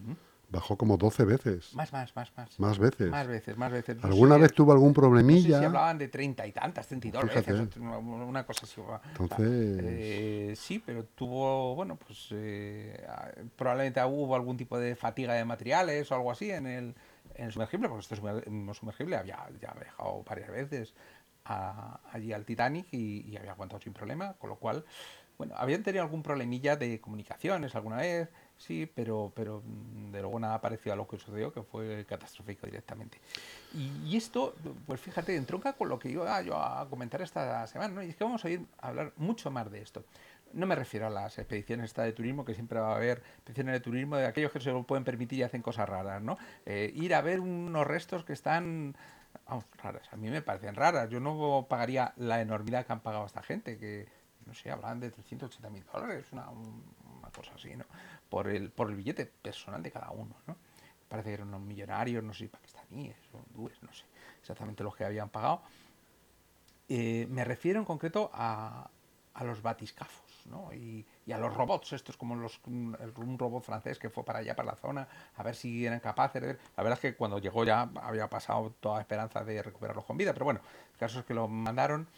bajó 0.50 0.77
como 0.77 0.99
12 0.99 1.25
veces. 1.25 1.75
Más, 1.75 1.91
más, 1.95 2.15
más, 2.15 2.31
más. 2.37 2.61
Más 2.61 2.79
veces. 2.79 3.11
Más 3.11 3.27
veces, 3.27 3.57
más 3.57 3.73
veces. 3.73 3.97
No 3.97 4.05
¿Alguna 4.09 4.35
sé- 4.37 4.41
vez 4.43 4.53
tuvo 4.53 4.73
algún 4.73 4.88
No 4.88 4.93
sé 4.93 4.95
si 4.95 5.00
problemilla? 5.00 5.67
hablaban 5.67 5.97
de 5.99 6.09
treinta 6.09 6.47
y 6.47 6.53
tantas, 6.53 6.87
treinta 6.87 7.09
y 7.09 7.11
dos 7.11 7.23
Fíjate. 7.25 7.53
veces, 7.53 7.77
una, 7.79 8.45
cosa 8.45 8.67
así. 8.67 8.81
Entonces- 9.12 9.38
eh, 9.83 10.53
sí, 10.57 10.79
pero 10.85 11.05
tuvo, 11.05 11.75
bueno, 11.75 11.97
pues 11.97 12.29
eh, 12.33 13.07
probablemente 13.57 14.03
hubo 14.05 14.35
algún 14.35 14.57
tipo 14.59 14.79
de 14.79 14.95
fatiga 14.95 15.33
de 15.35 15.45
materiales 15.47 16.11
o 16.12 16.15
algo 16.15 16.31
así 16.31 16.50
en 16.50 16.67
el, 16.67 16.95
en 17.38 17.47
el 17.47 17.52
sumergible, 17.52 17.88
porque 17.88 18.02
este 18.02 18.16
sumer- 18.16 18.45
sumergible 18.75 19.16
había 19.16 19.49
ya 19.61 19.73
viajado 19.73 20.23
varias 20.25 20.50
veces 20.50 20.95
allí 22.12 22.33
al 22.33 22.45
Titanic 22.45 22.88
y, 22.92 23.35
había 23.37 23.52
aguantado 23.52 23.80
sin 23.80 23.95
problema, 23.95 24.35
con 24.35 24.50
lo 24.50 24.57
cual, 24.57 24.85
bueno, 25.38 25.54
habían 25.57 25.83
tenido 25.83 26.04
algún 26.04 26.23
problemilla 26.23 26.76
de 26.76 27.00
comunicaciones 27.00 27.75
alguna 27.75 27.97
vez, 27.97 28.28
sí, 28.59 28.90
pero, 28.95 29.33
pero 29.35 29.62
mm, 29.64 30.11
de 30.11 30.21
luego 30.21 30.38
nada 30.40 30.61
parecido 30.61 30.92
a 30.92 30.97
lo 30.97 31.09
que 31.09 31.16
sucedió, 31.16 31.52
que 31.52 31.62
fue 31.62 32.04
catastrófico 32.07 32.66
directamente. 32.66 33.18
Y, 33.73 33.92
y 34.04 34.16
esto, 34.16 34.57
pues 34.87 35.00
fíjate, 35.00 35.37
entronca 35.37 35.73
con 35.73 35.88
lo 35.88 35.99
que 35.99 36.11
iba 36.11 36.42
yo 36.42 36.57
a 36.57 36.87
comentar 36.90 37.23
esta 37.23 37.66
semana, 37.66 37.95
¿no? 37.95 38.02
Y 38.02 38.11
es 38.11 38.16
que 38.16 38.25
vamos 38.25 38.45
a 38.45 38.50
ir 38.50 38.66
a 38.80 38.88
hablar 38.88 39.12
mucho 39.16 39.50
más 39.50 39.71
de 39.71 39.80
esto. 39.80 40.04
No 40.52 40.67
me 40.67 40.75
refiero 40.75 41.07
a 41.07 41.11
las 41.11 41.38
expediciones 41.38 41.87
esta 41.87 42.02
de 42.02 42.12
turismo, 42.12 42.45
que 42.45 42.55
siempre 42.55 42.81
va 42.81 42.93
a 42.93 42.97
haber 42.97 43.19
expediciones 43.19 43.75
de 43.75 43.81
turismo 43.81 44.17
de 44.17 44.26
aquellos 44.26 44.50
que 44.50 44.61
se 44.61 44.71
lo 44.71 44.83
pueden 44.85 45.05
permitir 45.05 45.38
y 45.38 45.43
hacen 45.43 45.62
cosas 45.62 45.88
raras, 45.88 46.23
¿no? 46.23 46.38
Eh, 46.64 46.90
ir 46.95 47.14
a 47.14 47.21
ver 47.21 47.40
unos 47.40 47.87
restos 47.87 48.25
que 48.25 48.33
están, 48.33 48.97
vamos, 49.47 49.64
raras. 49.83 50.09
A 50.12 50.17
mí 50.17 50.31
me 50.31 50.40
parecen 50.40 50.75
raras. 50.75 51.11
Yo 51.11 51.21
no 51.21 51.67
pagaría 51.69 52.12
la 52.17 52.40
enormidad 52.40 52.87
que 52.87 52.93
han 52.93 53.00
pagado 53.00 53.26
esta 53.26 53.43
gente, 53.43 53.78
que, 53.78 54.09
no 54.47 54.55
sé, 54.55 54.71
hablan 54.71 55.00
de 55.00 55.11
380 55.11 55.71
mil 55.71 55.85
dólares, 55.93 56.26
una, 56.33 56.49
una 56.49 57.31
cosa 57.31 57.52
así, 57.55 57.76
¿no? 57.76 57.85
Por 58.31 58.49
el, 58.49 58.71
por 58.71 58.88
el 58.88 58.97
billete 58.97 59.26
personal 59.26 59.83
de 59.83 59.90
cada 59.90 60.11
uno, 60.11 60.35
¿no? 60.47 60.57
Parece 61.09 61.31
que 61.31 61.35
eran 61.35 61.49
unos 61.49 61.62
millonarios, 61.62 62.23
no 62.23 62.35
sé 62.35 62.49
pakistaníes 62.49 63.17
hindúes, 63.33 63.83
no 63.83 63.93
sé 63.93 64.05
exactamente 64.40 64.83
los 64.83 64.95
que 64.95 65.05
habían 65.05 65.28
pagado. 65.28 65.62
Eh, 66.88 67.26
me 67.31 67.45
refiero 67.45 67.78
en 67.78 67.85
concreto 67.85 68.31
a, 68.33 68.90
a 69.35 69.45
los 69.45 69.62
batiscafos 69.62 70.27
¿no? 70.49 70.73
y, 70.73 71.07
a 71.33 71.38
los 71.38 71.55
robots, 71.55 71.93
estos 71.93 72.17
como 72.17 72.35
los, 72.37 72.61
un 72.64 73.37
robot 73.38 73.62
francés 73.62 73.99
que 73.99 74.09
fue 74.09 74.25
para 74.25 74.38
allá, 74.38 74.57
para 74.57 74.71
la 74.71 74.76
zona, 74.76 75.07
a 75.37 75.43
ver 75.43 75.55
si 75.55 75.85
eran 75.85 76.00
capaces 76.00 76.40
de... 76.40 76.59
La 76.76 76.83
verdad 76.83 76.95
es 76.95 77.00
que 77.00 77.14
cuando 77.17 77.38
llegó 77.38 77.64
ya 77.64 77.90
había 78.02 78.28
pasado 78.31 78.75
toda 78.81 79.00
esperanza 79.00 79.45
de 79.45 79.62
recuperarlos 79.62 80.05
con 80.05 80.17
vida, 80.17 80.33
pero 80.33 80.47
bueno, 80.47 80.61
el 80.93 80.99
caso 80.99 81.21
es 81.21 81.26
que 81.26 81.35
lo 81.35 81.47
mandaron 81.49 82.09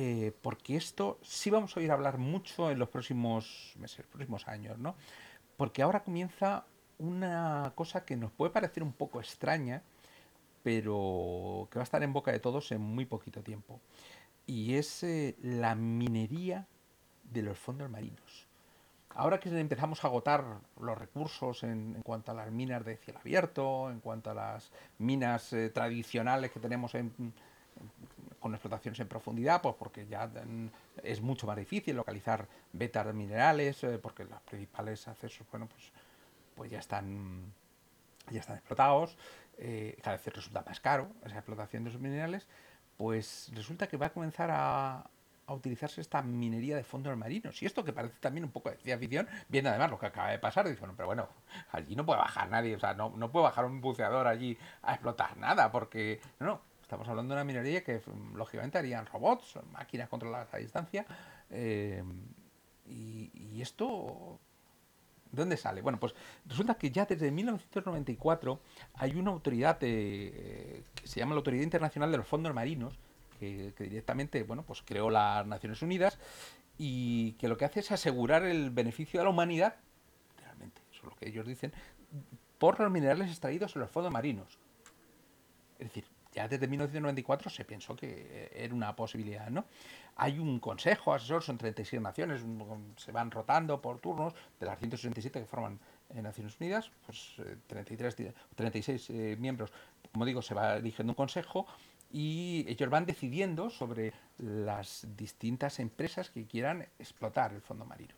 eh, 0.00 0.32
porque 0.42 0.76
esto 0.76 1.18
sí 1.22 1.50
vamos 1.50 1.76
a 1.76 1.80
oír 1.80 1.90
hablar 1.90 2.18
mucho 2.18 2.70
en 2.70 2.78
los 2.78 2.88
próximos 2.88 3.72
meses, 3.78 4.06
próximos 4.06 4.46
años, 4.46 4.78
¿no? 4.78 4.94
Porque 5.56 5.82
ahora 5.82 6.04
comienza 6.04 6.66
una 6.98 7.72
cosa 7.74 8.04
que 8.04 8.16
nos 8.16 8.30
puede 8.30 8.52
parecer 8.52 8.82
un 8.84 8.92
poco 8.92 9.18
extraña, 9.18 9.82
pero 10.62 11.68
que 11.70 11.78
va 11.78 11.82
a 11.82 11.84
estar 11.84 12.02
en 12.02 12.12
boca 12.12 12.30
de 12.30 12.38
todos 12.38 12.70
en 12.70 12.80
muy 12.80 13.06
poquito 13.06 13.42
tiempo. 13.42 13.80
Y 14.46 14.74
es 14.74 15.02
eh, 15.02 15.36
la 15.42 15.74
minería 15.74 16.68
de 17.30 17.42
los 17.42 17.58
fondos 17.58 17.90
marinos. 17.90 18.46
Ahora 19.10 19.40
que 19.40 19.48
empezamos 19.48 20.04
a 20.04 20.08
agotar 20.08 20.44
los 20.80 20.96
recursos 20.96 21.64
en, 21.64 22.00
cuanto 22.04 22.30
a 22.30 22.34
las 22.34 22.50
minas 22.52 22.84
de 22.84 22.96
cielo 22.98 23.18
abierto, 23.18 23.90
en 23.90 24.00
cuanto 24.00 24.30
a 24.30 24.34
las 24.34 24.70
minas 24.98 25.52
eh, 25.52 25.70
tradicionales 25.70 26.52
que 26.52 26.60
tenemos 26.60 26.92
con 28.38 28.54
explotaciones 28.54 29.00
en 29.00 29.08
profundidad, 29.08 29.60
pues 29.60 29.74
porque 29.76 30.06
ya 30.06 30.30
es 31.02 31.20
mucho 31.20 31.46
más 31.46 31.56
difícil 31.56 31.96
localizar 31.96 32.46
betas 32.72 33.12
minerales, 33.12 33.82
eh, 33.82 33.98
porque 33.98 34.24
los 34.24 34.40
principales 34.42 35.08
accesos, 35.08 35.46
bueno, 35.50 35.66
pues, 35.66 35.90
pues 36.54 36.70
ya 36.70 36.78
están 36.78 37.52
ya 38.30 38.40
están 38.40 38.56
explotados, 38.56 39.16
eh, 39.58 39.98
cada 40.02 40.16
vez 40.16 40.26
resulta 40.26 40.62
más 40.66 40.80
caro 40.80 41.08
esa 41.24 41.36
explotación 41.36 41.84
de 41.84 41.90
esos 41.90 42.00
minerales, 42.00 42.46
pues 42.96 43.50
resulta 43.54 43.88
que 43.88 43.96
va 43.96 44.06
a 44.06 44.12
comenzar 44.12 44.50
a, 44.52 45.08
a 45.48 45.54
utilizarse 45.54 46.02
esta 46.02 46.20
minería 46.20 46.76
de 46.76 46.84
fondos 46.84 47.16
marinos. 47.16 47.60
Y 47.62 47.66
esto 47.66 47.82
que 47.82 47.94
parece 47.94 48.16
también 48.20 48.44
un 48.44 48.50
poco 48.50 48.68
de 48.68 48.76
ciencia 48.76 48.98
ficción, 48.98 49.26
viene 49.48 49.70
además 49.70 49.90
lo 49.90 49.98
que 49.98 50.06
acaba 50.06 50.30
de 50.30 50.38
pasar. 50.38 50.68
Dice, 50.68 50.80
bueno, 50.80 50.94
pero 50.94 51.06
bueno, 51.06 51.28
allí 51.72 51.96
no 51.96 52.04
puede 52.04 52.20
bajar 52.20 52.50
nadie, 52.50 52.76
o 52.76 52.78
sea, 52.78 52.92
no, 52.92 53.10
no 53.16 53.32
puede 53.32 53.44
bajar 53.44 53.64
un 53.64 53.80
buceador 53.80 54.26
allí 54.26 54.58
a 54.82 54.92
explotar 54.92 55.38
nada, 55.38 55.72
porque 55.72 56.20
no, 56.38 56.46
no, 56.46 56.60
estamos 56.82 57.08
hablando 57.08 57.34
de 57.34 57.40
una 57.40 57.44
minería 57.44 57.82
que 57.82 58.02
lógicamente 58.34 58.76
harían 58.76 59.06
robots, 59.06 59.58
máquinas 59.72 60.10
controladas 60.10 60.52
a 60.52 60.58
distancia. 60.58 61.06
Eh, 61.50 62.04
y, 62.86 63.60
esto 63.62 64.38
¿De 65.32 65.42
dónde 65.42 65.56
sale? 65.56 65.82
Bueno, 65.82 65.98
pues 65.98 66.14
resulta 66.46 66.76
que 66.76 66.90
ya 66.90 67.04
desde 67.04 67.30
1994 67.30 68.60
hay 68.94 69.16
una 69.16 69.30
autoridad 69.30 69.76
eh, 69.80 70.84
que 70.94 71.06
se 71.06 71.20
llama 71.20 71.34
la 71.34 71.38
Autoridad 71.38 71.64
Internacional 71.64 72.10
de 72.10 72.18
los 72.18 72.26
Fondos 72.26 72.54
Marinos, 72.54 72.98
que, 73.38 73.72
directamente 73.78 74.42
bueno, 74.42 74.64
pues 74.64 74.82
creó 74.82 75.10
las 75.10 75.46
Naciones 75.46 75.80
Unidas 75.82 76.18
y 76.76 77.32
que 77.32 77.48
lo 77.48 77.56
que 77.56 77.64
hace 77.64 77.80
es 77.80 77.90
asegurar 77.92 78.44
el 78.44 78.70
beneficio 78.70 79.20
de 79.20 79.24
la 79.24 79.30
humanidad, 79.30 79.76
realmente, 80.40 80.80
eso 80.90 81.00
es 81.00 81.04
lo 81.04 81.16
que 81.16 81.28
ellos 81.28 81.46
dicen, 81.46 81.72
por 82.58 82.78
los 82.80 82.90
minerales 82.90 83.30
extraídos 83.30 83.74
en 83.74 83.82
los 83.82 83.90
fondos 83.90 84.12
marinos. 84.12 84.58
Es 85.78 85.88
decir, 85.88 86.04
ya 86.32 86.46
desde 86.46 86.68
1994 86.68 87.50
se 87.50 87.64
pensó 87.64 87.96
que 87.96 88.50
era 88.52 88.74
una 88.74 88.94
posibilidad, 88.94 89.48
¿no? 89.50 89.64
Hay 90.16 90.38
un 90.38 90.60
consejo 90.60 91.14
asesor, 91.14 91.42
son 91.42 91.58
36 91.58 92.02
naciones, 92.02 92.44
se 92.96 93.12
van 93.12 93.30
rotando 93.30 93.80
por 93.80 93.98
turnos, 93.98 94.34
de 94.60 94.66
las 94.66 94.78
167 94.78 95.40
que 95.40 95.46
forman 95.46 95.78
en 96.10 96.22
Naciones 96.24 96.56
Unidas, 96.60 96.90
pues 97.06 97.36
33, 97.66 98.20
eh, 98.20 98.34
36 98.56 99.10
eh, 99.10 99.36
miembros, 99.38 99.72
como 100.12 100.24
digo, 100.24 100.42
se 100.42 100.54
va 100.54 100.76
eligiendo 100.76 101.12
un 101.12 101.16
consejo 101.16 101.66
y 102.10 102.64
ellos 102.68 102.88
van 102.88 103.06
decidiendo 103.06 103.70
sobre 103.70 104.12
las 104.38 105.06
distintas 105.16 105.78
empresas 105.78 106.30
que 106.30 106.46
quieran 106.46 106.86
explotar 106.98 107.52
el 107.52 107.60
fondo 107.60 107.84
marino. 107.84 108.14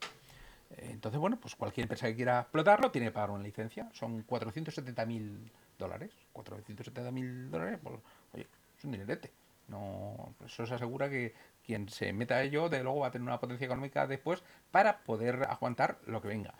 Eh, 0.70 0.90
entonces, 0.92 1.20
bueno, 1.20 1.38
pues 1.40 1.56
cualquier 1.56 1.84
empresa 1.84 2.06
que 2.06 2.16
quiera 2.16 2.40
explotarlo 2.40 2.90
tiene 2.90 3.08
que 3.08 3.12
pagar 3.12 3.30
una 3.30 3.42
licencia. 3.42 3.88
Son 3.92 4.26
470.000 4.26 5.50
dólares. 5.78 6.12
470.000 6.34 7.50
dólares, 7.50 7.78
pues, 7.82 7.96
oye, 8.34 8.46
es 8.78 8.84
un 8.84 8.92
dinerete. 8.92 9.32
No, 9.68 10.34
eso 10.44 10.66
se 10.66 10.74
asegura 10.74 11.08
que 11.08 11.32
quien 11.64 11.88
se 11.88 12.12
meta 12.12 12.36
a 12.36 12.42
ello, 12.42 12.68
de 12.68 12.82
luego 12.82 13.00
va 13.00 13.08
a 13.08 13.10
tener 13.12 13.26
una 13.26 13.38
potencia 13.38 13.64
económica 13.64 14.06
después 14.06 14.42
para 14.72 14.98
poder 14.98 15.44
aguantar 15.48 15.98
lo 16.06 16.20
que 16.20 16.28
venga. 16.28 16.54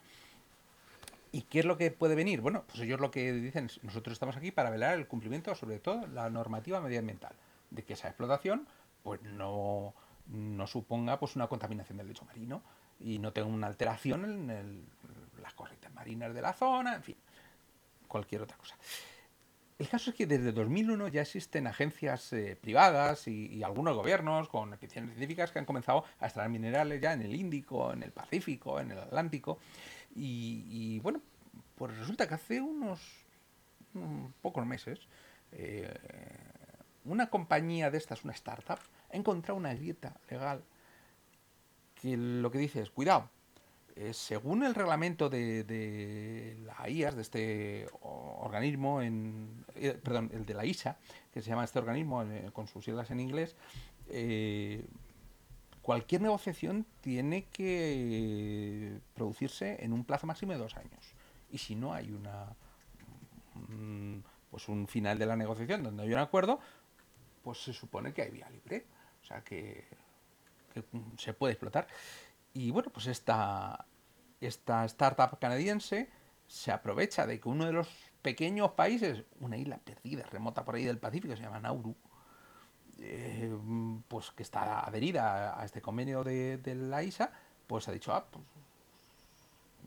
¿Y 1.32 1.42
qué 1.42 1.60
es 1.60 1.64
lo 1.64 1.76
que 1.76 1.90
puede 1.90 2.14
venir? 2.14 2.40
Bueno, 2.40 2.64
pues 2.66 2.80
ellos 2.80 3.00
lo 3.00 3.10
que 3.10 3.32
dicen, 3.32 3.70
nosotros 3.82 4.14
estamos 4.14 4.36
aquí 4.36 4.50
para 4.50 4.70
velar 4.70 4.98
el 4.98 5.06
cumplimiento, 5.06 5.54
sobre 5.54 5.78
todo 5.78 6.06
la 6.08 6.28
normativa 6.28 6.80
medioambiental, 6.80 7.34
de 7.70 7.84
que 7.84 7.92
esa 7.92 8.08
explotación 8.08 8.66
pues 9.02 9.22
no, 9.22 9.94
no 10.26 10.66
suponga 10.66 11.18
pues 11.18 11.36
una 11.36 11.46
contaminación 11.46 11.98
del 11.98 12.08
lecho 12.08 12.24
marino 12.24 12.62
y 12.98 13.18
no 13.18 13.32
tenga 13.32 13.48
una 13.48 13.66
alteración 13.66 14.50
en 14.50 14.84
las 15.40 15.54
corrientes 15.54 15.92
marinas 15.94 16.34
de 16.34 16.42
la 16.42 16.52
zona, 16.52 16.96
en 16.96 17.02
fin, 17.02 17.16
cualquier 18.08 18.42
otra 18.42 18.56
cosa. 18.56 18.76
El 19.80 19.88
caso 19.88 20.10
es 20.10 20.16
que 20.16 20.26
desde 20.26 20.52
2001 20.52 21.08
ya 21.08 21.22
existen 21.22 21.66
agencias 21.66 22.34
eh, 22.34 22.54
privadas 22.60 23.26
y, 23.26 23.62
algunos 23.62 23.96
gobiernos 23.96 24.46
con 24.50 24.68
expediciones 24.74 25.12
científicas 25.12 25.52
que 25.52 25.58
han 25.58 25.64
comenzado 25.64 26.04
a 26.18 26.26
extraer 26.26 26.50
minerales 26.50 27.00
ya 27.00 27.14
en 27.14 27.22
el 27.22 27.34
Índico, 27.34 27.90
en 27.90 28.02
el 28.02 28.12
Pacífico, 28.12 28.78
en 28.78 28.90
el 28.90 28.98
Atlántico. 28.98 29.58
Y, 30.14 31.00
bueno, 31.00 31.20
pues 31.76 31.96
resulta 31.96 32.28
que 32.28 32.34
hace 32.34 32.60
unos, 32.60 33.00
pocos 34.42 34.66
meses 34.66 35.00
eh, 35.52 35.92
una 37.04 37.28
compañía 37.28 37.90
de 37.90 37.98
estas, 37.98 38.24
una 38.24 38.32
startup, 38.34 38.78
ha 39.12 39.16
encontrado 39.16 39.58
una 39.58 39.74
grieta 39.74 40.14
legal 40.28 40.62
que 41.94 42.16
lo 42.16 42.50
que 42.50 42.58
dice 42.58 42.80
es, 42.82 42.90
cuidado, 42.90 43.28
eh, 43.96 44.14
según 44.14 44.62
el 44.62 44.74
reglamento 44.74 45.28
de, 45.28 46.56
la 46.64 46.88
IAS, 46.88 47.16
de 47.16 47.22
este 47.22 47.88
organismo, 48.02 49.02
en, 49.02 49.64
eh, 49.74 49.98
perdón, 50.02 50.30
el 50.32 50.46
de 50.46 50.54
la 50.54 50.64
ISA, 50.64 50.96
que 51.32 51.42
se 51.42 51.50
llama 51.50 51.64
este 51.64 51.78
organismo 51.78 52.24
con 52.52 52.66
sus 52.68 52.84
siglas 52.84 53.10
en 53.10 53.20
inglés, 53.20 53.56
cualquier 55.82 56.20
negociación 56.20 56.86
tiene 57.00 57.44
que 57.46 59.00
producirse 59.14 59.84
en 59.84 59.92
un 59.92 60.04
plazo 60.04 60.26
máximo 60.26 60.52
de 60.52 60.58
dos 60.58 60.76
años. 60.76 61.14
Y 61.50 61.58
si 61.58 61.74
no 61.74 61.92
hay 61.92 62.12
una 62.12 62.56
pues 64.50 64.68
un 64.68 64.88
final 64.88 65.18
de 65.18 65.26
la 65.26 65.36
negociación 65.36 65.82
donde 65.82 66.02
hay 66.02 66.12
un 66.12 66.18
acuerdo, 66.18 66.60
pues 67.42 67.62
se 67.62 67.72
supone 67.72 68.12
que 68.12 68.22
hay 68.22 68.30
vía 68.30 68.48
libre. 68.50 68.86
O 69.22 69.24
sea 69.24 69.42
que 69.42 69.86
se 71.18 71.34
puede 71.34 71.52
explotar. 71.52 71.86
Y 72.52 72.70
bueno, 72.70 72.90
pues 72.90 73.06
esta, 73.06 73.86
esta 74.40 74.84
startup 74.86 75.38
canadiense 75.38 76.10
se 76.46 76.72
aprovecha 76.72 77.26
de 77.26 77.38
que 77.38 77.48
uno 77.48 77.64
de 77.66 77.72
los 77.72 77.88
pequeños 78.22 78.72
países, 78.72 79.24
una 79.38 79.56
isla 79.56 79.78
perdida, 79.78 80.24
remota 80.24 80.64
por 80.64 80.74
ahí 80.74 80.84
del 80.84 80.98
Pacífico, 80.98 81.36
se 81.36 81.42
llama 81.42 81.60
Nauru, 81.60 81.94
eh, 83.00 83.50
pues 84.08 84.30
que 84.30 84.42
está 84.42 84.80
adherida 84.80 85.60
a 85.60 85.64
este 85.64 85.80
convenio 85.80 86.22
de, 86.24 86.60
la 86.74 87.02
ISA, 87.02 87.30
pues 87.66 87.88
ha 87.88 87.92
dicho, 87.92 88.12
ah, 88.12 88.24
pues 88.30 88.44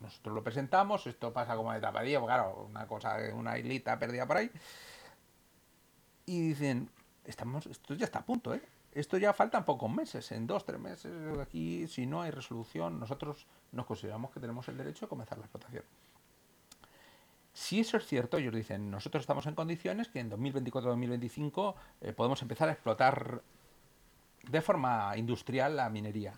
nosotros 0.01 0.35
lo 0.35 0.43
presentamos, 0.43 1.07
esto 1.07 1.31
pasa 1.31 1.55
como 1.55 1.71
de 1.71 1.79
tapadilla, 1.79 2.19
pues 2.19 2.29
claro, 2.29 2.67
una 2.69 2.87
cosa, 2.87 3.17
una 3.33 3.57
islita 3.57 3.97
perdida 3.97 4.25
por 4.25 4.37
ahí. 4.37 4.51
Y 6.25 6.49
dicen, 6.49 6.89
estamos, 7.25 7.65
esto 7.67 7.93
ya 7.93 8.05
está 8.05 8.19
a 8.19 8.25
punto, 8.25 8.53
¿eh? 8.53 8.61
Esto 8.93 9.17
ya 9.17 9.33
faltan 9.33 9.65
pocos 9.65 9.91
meses, 9.91 10.31
en 10.31 10.45
dos, 10.45 10.65
tres 10.65 10.79
meses, 10.79 11.11
aquí, 11.39 11.87
si 11.87 12.05
no 12.05 12.21
hay 12.21 12.29
resolución, 12.29 12.99
nosotros 12.99 13.47
nos 13.71 13.87
consideramos 13.87 14.31
que 14.31 14.39
tenemos 14.39 14.67
el 14.67 14.77
derecho 14.77 15.05
a 15.05 15.09
comenzar 15.09 15.37
la 15.39 15.45
explotación. 15.45 15.83
Si 17.53 17.79
eso 17.79 17.97
es 17.97 18.07
cierto, 18.07 18.37
ellos 18.37 18.53
dicen, 18.53 18.89
nosotros 18.89 19.21
estamos 19.21 19.45
en 19.45 19.53
condiciones 19.53 20.07
que 20.07 20.19
en 20.19 20.31
2024-2025 20.31 21.75
eh, 22.01 22.11
podemos 22.11 22.41
empezar 22.41 22.67
a 22.67 22.71
explotar 22.71 23.43
de 24.49 24.61
forma 24.61 25.15
industrial 25.15 25.75
la 25.75 25.87
minería. 25.89 26.33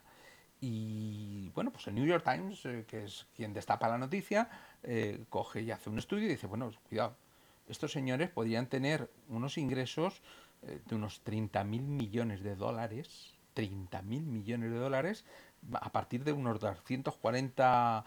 Y 0.59 1.49
bueno, 1.55 1.71
pues 1.71 1.87
el 1.87 1.95
New 1.95 2.05
York 2.05 2.23
Times, 2.25 2.65
eh, 2.65 2.85
que 2.85 3.05
es 3.05 3.27
quien 3.33 3.53
destapa 3.53 3.87
la 3.87 3.97
noticia, 3.97 4.49
eh, 4.83 5.23
coge 5.29 5.61
y 5.61 5.71
hace 5.71 5.89
un 5.89 5.99
estudio 5.99 6.25
y 6.25 6.29
dice, 6.31 6.47
bueno, 6.47 6.69
cuidado, 6.89 7.15
estos 7.69 7.93
señores 7.93 8.29
podrían 8.29 8.67
tener 8.67 9.09
unos 9.29 9.57
ingresos 9.57 10.21
de 10.61 10.95
unos 10.95 11.23
30.000 11.23 11.63
millones 11.63 12.41
de 12.41 12.55
dólares, 12.55 13.35
30.000 13.55 14.03
millones 14.03 14.71
de 14.71 14.77
dólares, 14.77 15.25
a 15.73 15.91
partir 15.91 16.23
de 16.23 16.31
unos 16.31 16.59
240 16.59 18.03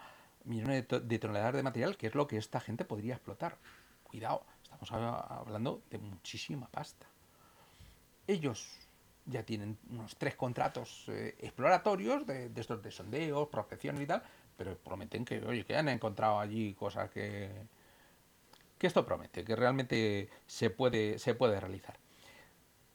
millones 0.49 0.85
de, 0.87 1.19
toneladas 1.19 1.55
de 1.55 1.63
material, 1.63 1.95
que 1.97 2.07
es 2.07 2.15
lo 2.15 2.27
que 2.27 2.37
esta 2.37 2.59
gente 2.59 2.83
podría 2.83 3.13
explotar. 3.13 3.57
Cuidado, 4.03 4.43
estamos 4.63 4.91
hablando 4.91 5.81
de 5.89 5.99
muchísima 5.99 6.67
pasta. 6.67 7.05
Ellos 8.27 8.75
ya 9.25 9.43
tienen 9.43 9.77
unos 9.91 10.15
tres 10.15 10.35
contratos 10.35 11.05
eh, 11.07 11.35
exploratorios 11.39 12.25
de, 12.25 12.51
estos 12.55 12.81
de 12.81 12.91
sondeos, 12.91 13.47
prospecciones 13.49 14.01
y 14.01 14.07
tal, 14.07 14.23
pero 14.57 14.75
prometen 14.77 15.23
que, 15.23 15.39
oye, 15.45 15.63
que 15.65 15.77
han 15.77 15.87
encontrado 15.89 16.39
allí 16.39 16.73
cosas 16.73 17.09
que, 17.11 17.51
que 18.77 18.87
esto 18.87 19.05
promete, 19.05 19.43
que 19.43 19.55
realmente 19.55 20.29
se 20.47 20.69
puede, 20.71 21.19
se 21.19 21.35
puede 21.35 21.59
realizar 21.59 21.97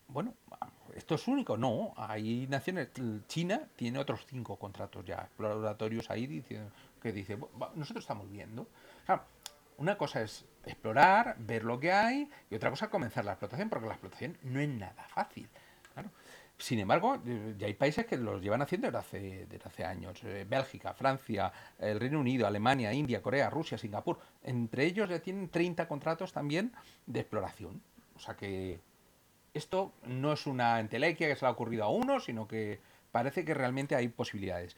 bueno, 0.09 0.35
¿esto 0.95 1.15
es 1.17 1.27
único? 1.27 1.57
No, 1.57 1.93
hay 1.97 2.47
naciones, 2.49 2.91
China 3.27 3.69
tiene 3.77 3.99
otros 3.99 4.25
cinco 4.29 4.57
contratos 4.57 5.05
ya 5.05 5.17
exploratorios 5.17 6.11
ahí 6.11 6.27
diciendo, 6.27 6.71
que 7.05 7.13
dice, 7.13 7.37
nosotros 7.75 8.03
estamos 8.03 8.31
viendo. 8.31 8.67
una 9.77 9.99
cosa 9.99 10.23
es 10.23 10.47
explorar, 10.65 11.37
ver 11.39 11.63
lo 11.63 11.79
que 11.79 11.93
hay, 11.93 12.31
y 12.49 12.55
otra 12.55 12.71
cosa 12.71 12.89
comenzar 12.89 13.27
la 13.27 13.33
explotación, 13.33 13.69
porque 13.69 13.87
la 13.87 13.93
explotación 13.93 14.39
no 14.43 14.59
es 14.59 14.69
nada 14.71 15.05
fácil. 15.09 15.47
Sin 16.57 16.79
embargo, 16.79 17.21
eh, 17.27 17.57
ya 17.59 17.67
hay 17.67 17.75
países 17.75 18.07
que 18.07 18.17
los 18.17 18.41
llevan 18.41 18.63
haciendo 18.63 18.87
desde 18.87 18.99
hace, 18.99 19.47
desde 19.51 19.69
hace 19.69 19.85
años. 19.85 20.19
Eh, 20.25 20.47
Bélgica, 20.49 20.95
Francia, 20.95 21.53
el 21.79 22.01
Reino 22.01 22.21
Unido, 22.21 22.47
Alemania, 22.47 22.93
India, 22.93 23.21
Corea, 23.21 23.51
Rusia, 23.51 23.77
Singapur. 23.77 24.19
Entre 24.43 24.87
ellos 24.87 25.11
ya 25.11 25.19
tienen 25.19 25.51
30 25.51 25.87
contratos 25.87 26.33
también 26.33 26.73
de 27.07 27.21
exploración. 27.21 27.83
O 28.17 28.21
sea 28.21 28.35
que 28.35 28.81
esto 29.53 29.93
no 30.05 30.33
es 30.33 30.47
una 30.47 30.81
entelequia 30.81 31.29
que 31.29 31.37
se 31.37 31.45
le 31.45 31.49
ha 31.49 31.53
ocurrido 31.53 31.85
a 31.85 31.91
uno, 31.91 32.21
sino 32.21 32.49
que 32.49 32.81
parece 33.13 33.45
que 33.45 33.53
realmente 33.53 33.95
hay 33.95 34.09
posibilidades. 34.09 34.77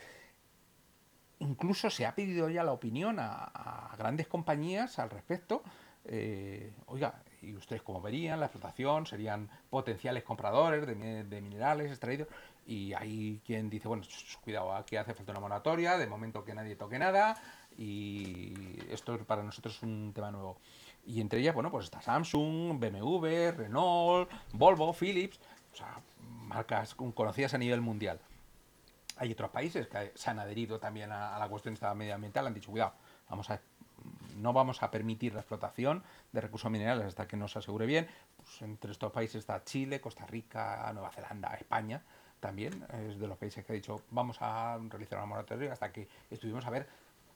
Incluso 1.39 1.91
se 1.91 2.07
ha 2.07 2.15
pedido 2.15 2.49
ya 2.49 2.65
la 2.65 2.73
opinión 2.73 3.19
a, 3.19 3.95
grandes 3.99 4.27
compañías 4.27 4.99
al 4.99 5.11
respecto. 5.11 5.63
Eh, 6.05 6.73
oiga, 6.87 7.23
¿y 7.43 7.55
ustedes 7.55 7.83
cómo 7.83 8.01
verían 8.01 8.41
la 8.41 8.47
explotación? 8.47 9.07
¿Serían 9.07 9.51
potenciales 9.69 10.23
compradores 10.23 10.87
de, 10.87 10.95
minerales 11.43 11.91
extraídos? 11.91 12.29
Y 12.67 12.95
hay 12.95 13.41
quien 13.45 13.69
dice, 13.69 13.87
bueno, 13.87 14.05
cuidado, 14.43 14.75
aquí 14.75 14.97
hace 14.97 15.15
falta 15.15 15.33
una 15.33 15.41
moratoria, 15.41 15.99
de 15.99 16.07
momento 16.07 16.45
que 16.45 16.55
nadie 16.55 16.75
toque 16.75 16.99
nada, 16.99 17.41
y 17.79 18.79
esto 18.91 19.19
para 19.19 19.43
nosotros 19.43 19.77
es 19.77 19.83
un 19.83 20.13
tema 20.15 20.31
nuevo. 20.31 20.59
Y 21.07 21.21
entre 21.21 21.41
ellas, 21.41 21.55
bueno, 21.55 21.71
pues 21.71 21.85
está 21.85 22.01
Samsung, 22.01 22.81
BMW, 22.81 23.53
Renault, 23.57 24.31
Volvo, 24.53 24.93
Philips, 24.93 25.39
o 25.73 25.77
sea, 25.77 26.01
marcas 26.21 26.95
conocidas 26.95 27.55
a 27.55 27.59
nivel 27.59 27.81
mundial. 27.81 28.19
Hay 29.17 29.33
otros 29.33 29.51
países 29.51 29.87
que 29.89 30.13
se 30.15 30.31
han 30.31 30.39
adherido 30.39 30.79
también 30.79 31.13
a, 31.13 31.39
la 31.39 31.49
cuestión 31.49 31.75
esta 31.75 31.95
medioambiental, 31.95 32.47
han 32.47 32.55
dicho, 32.55 32.71
cuidado, 32.71 32.93
vamos 33.29 33.51
a, 33.51 33.61
no 34.37 34.53
vamos 34.53 34.83
a 34.83 34.91
permitir 34.91 35.35
la 35.35 35.41
explotación 35.41 36.03
de 36.33 36.41
recursos 36.41 36.71
minerales 36.71 37.07
hasta 37.07 37.27
que 37.27 37.37
no 37.37 37.49
se 37.49 37.59
asegure 37.59 37.87
bien. 37.87 38.07
Pues 38.37 38.63
entre 38.63 38.93
estos 38.93 39.13
países 39.13 39.37
está 39.37 39.65
Chile, 39.65 40.01
Costa 40.01 40.27
Rica, 40.27 40.91
Nueva 40.93 41.11
Zelanda, 41.11 41.55
España 41.55 42.03
también, 42.41 42.85
es 43.09 43.19
de 43.19 43.27
los 43.27 43.39
países 43.39 43.65
que 43.65 43.73
ha 43.73 43.75
dicho, 43.75 44.03
vamos 44.11 44.37
a 44.41 44.79
realizar 44.89 45.19
una 45.19 45.27
moratoria 45.27 45.73
hasta 45.73 45.91
que 45.91 46.07
estuvimos 46.31 46.67
a 46.67 46.71
ver 46.71 46.87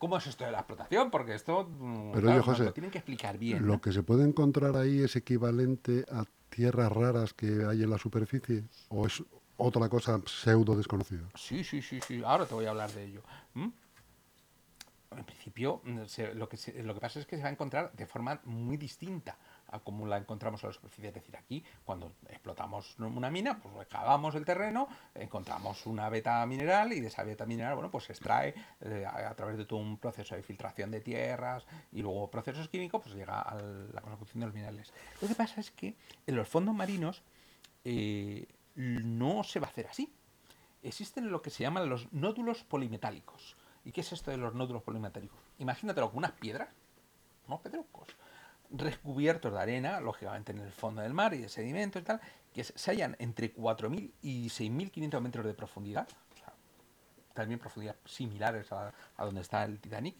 cómo 0.00 0.16
es 0.16 0.26
esto 0.26 0.44
de 0.44 0.52
la 0.52 0.58
explotación, 0.58 1.10
porque 1.10 1.34
esto 1.34 1.64
mm, 1.64 2.14
lo 2.16 2.72
tienen 2.72 2.90
que 2.90 2.98
explicar 2.98 3.38
bien. 3.38 3.66
¿Lo 3.66 3.80
que 3.80 3.92
se 3.92 4.02
puede 4.02 4.24
encontrar 4.24 4.76
ahí 4.76 5.02
es 5.02 5.14
equivalente 5.14 6.06
a 6.10 6.24
tierras 6.48 6.90
raras 6.90 7.34
que 7.34 7.64
hay 7.68 7.82
en 7.82 7.90
la 7.90 7.98
superficie? 7.98 8.64
¿O 8.88 9.06
es 9.06 9.22
otra 9.60 9.88
cosa 9.88 10.20
pseudo 10.26 10.74
desconocida? 10.76 11.28
Sí, 11.34 11.62
sí, 11.64 11.82
sí, 11.82 12.00
sí. 12.00 12.22
Ahora 12.24 12.46
te 12.46 12.54
voy 12.54 12.66
a 12.66 12.70
hablar 12.70 12.90
de 12.92 13.04
ello. 13.04 13.22
En 15.16 15.24
principio, 15.24 15.80
mm, 15.84 15.98
lo, 16.34 16.48
que 16.48 16.82
lo 16.82 16.94
que 16.94 17.00
pasa 17.00 17.18
es 17.18 17.26
que 17.26 17.36
se 17.36 17.42
va 17.42 17.48
a 17.48 17.52
encontrar 17.52 17.92
de 17.92 18.06
forma 18.06 18.40
muy 18.44 18.76
distinta 18.76 19.36
a 19.68 19.80
como 19.80 20.06
la 20.06 20.16
encontramos 20.16 20.62
a 20.62 20.68
la 20.68 20.72
superficie. 20.72 21.08
Es 21.08 21.14
decir, 21.14 21.36
aquí, 21.36 21.64
cuando 21.84 22.12
explotamos 22.28 22.96
una 22.98 23.28
mina, 23.28 23.58
pues 23.60 23.74
excavamos 23.80 24.36
el 24.36 24.44
terreno, 24.44 24.86
encontramos 25.14 25.84
una 25.86 26.08
beta 26.08 26.46
mineral 26.46 26.92
y 26.92 27.00
de 27.00 27.08
esa 27.08 27.24
beta 27.24 27.44
mineral, 27.44 27.74
bueno, 27.74 27.90
pues 27.90 28.04
se 28.04 28.12
extrae 28.12 28.54
eh, 28.82 29.04
a, 29.04 29.34
través 29.34 29.56
de 29.56 29.64
todo 29.64 29.80
un 29.80 29.98
proceso 29.98 30.36
de 30.36 30.44
filtración 30.44 30.92
de 30.92 31.00
tierras 31.00 31.64
y 31.90 32.02
luego 32.02 32.30
procesos 32.30 32.68
químicos, 32.68 33.02
pues 33.02 33.14
llega 33.14 33.40
a 33.40 33.56
la 33.56 34.00
consecución 34.02 34.40
de 34.40 34.46
los 34.46 34.54
minerales. 34.54 34.92
Lo 35.20 35.26
que 35.26 35.34
pasa 35.34 35.60
es 35.60 35.72
que 35.72 35.96
en 36.26 36.36
los 36.36 36.48
fondos 36.48 36.74
marinos 36.74 37.22
eh, 37.84 38.46
no 38.74 39.44
se 39.44 39.60
va 39.60 39.66
a 39.66 39.70
hacer 39.70 39.86
así. 39.86 40.12
Existen 40.82 41.30
lo 41.30 41.42
que 41.42 41.50
se 41.50 41.62
llaman 41.62 41.88
los 41.88 42.12
nódulos 42.12 42.64
polimetálicos. 42.64 43.56
¿Y 43.84 43.92
qué 43.92 44.00
es 44.00 44.12
esto 44.12 44.30
de 44.30 44.36
los 44.36 44.54
nódulos 44.54 44.82
polimetálicos? 44.82 45.38
Imagínatelo 45.58 46.08
como 46.08 46.18
unas 46.18 46.32
piedras, 46.32 46.68
unos 47.46 47.60
pedrucos, 47.60 48.08
recubiertos 48.70 49.52
de 49.52 49.58
arena, 49.58 50.00
lógicamente 50.00 50.52
en 50.52 50.58
el 50.58 50.72
fondo 50.72 51.02
del 51.02 51.14
mar 51.14 51.34
y 51.34 51.38
de 51.38 51.48
sedimento 51.48 51.98
y 51.98 52.02
tal, 52.02 52.20
que 52.52 52.64
se 52.64 52.90
hallan 52.90 53.16
entre 53.18 53.54
4.000 53.54 54.12
y 54.22 54.46
6.500 54.46 55.20
metros 55.20 55.46
de 55.46 55.54
profundidad, 55.54 56.08
también 57.34 57.58
profundidades 57.58 58.00
similares 58.04 58.70
a, 58.72 58.92
donde 59.18 59.40
está 59.40 59.64
el 59.64 59.78
Titanic. 59.80 60.16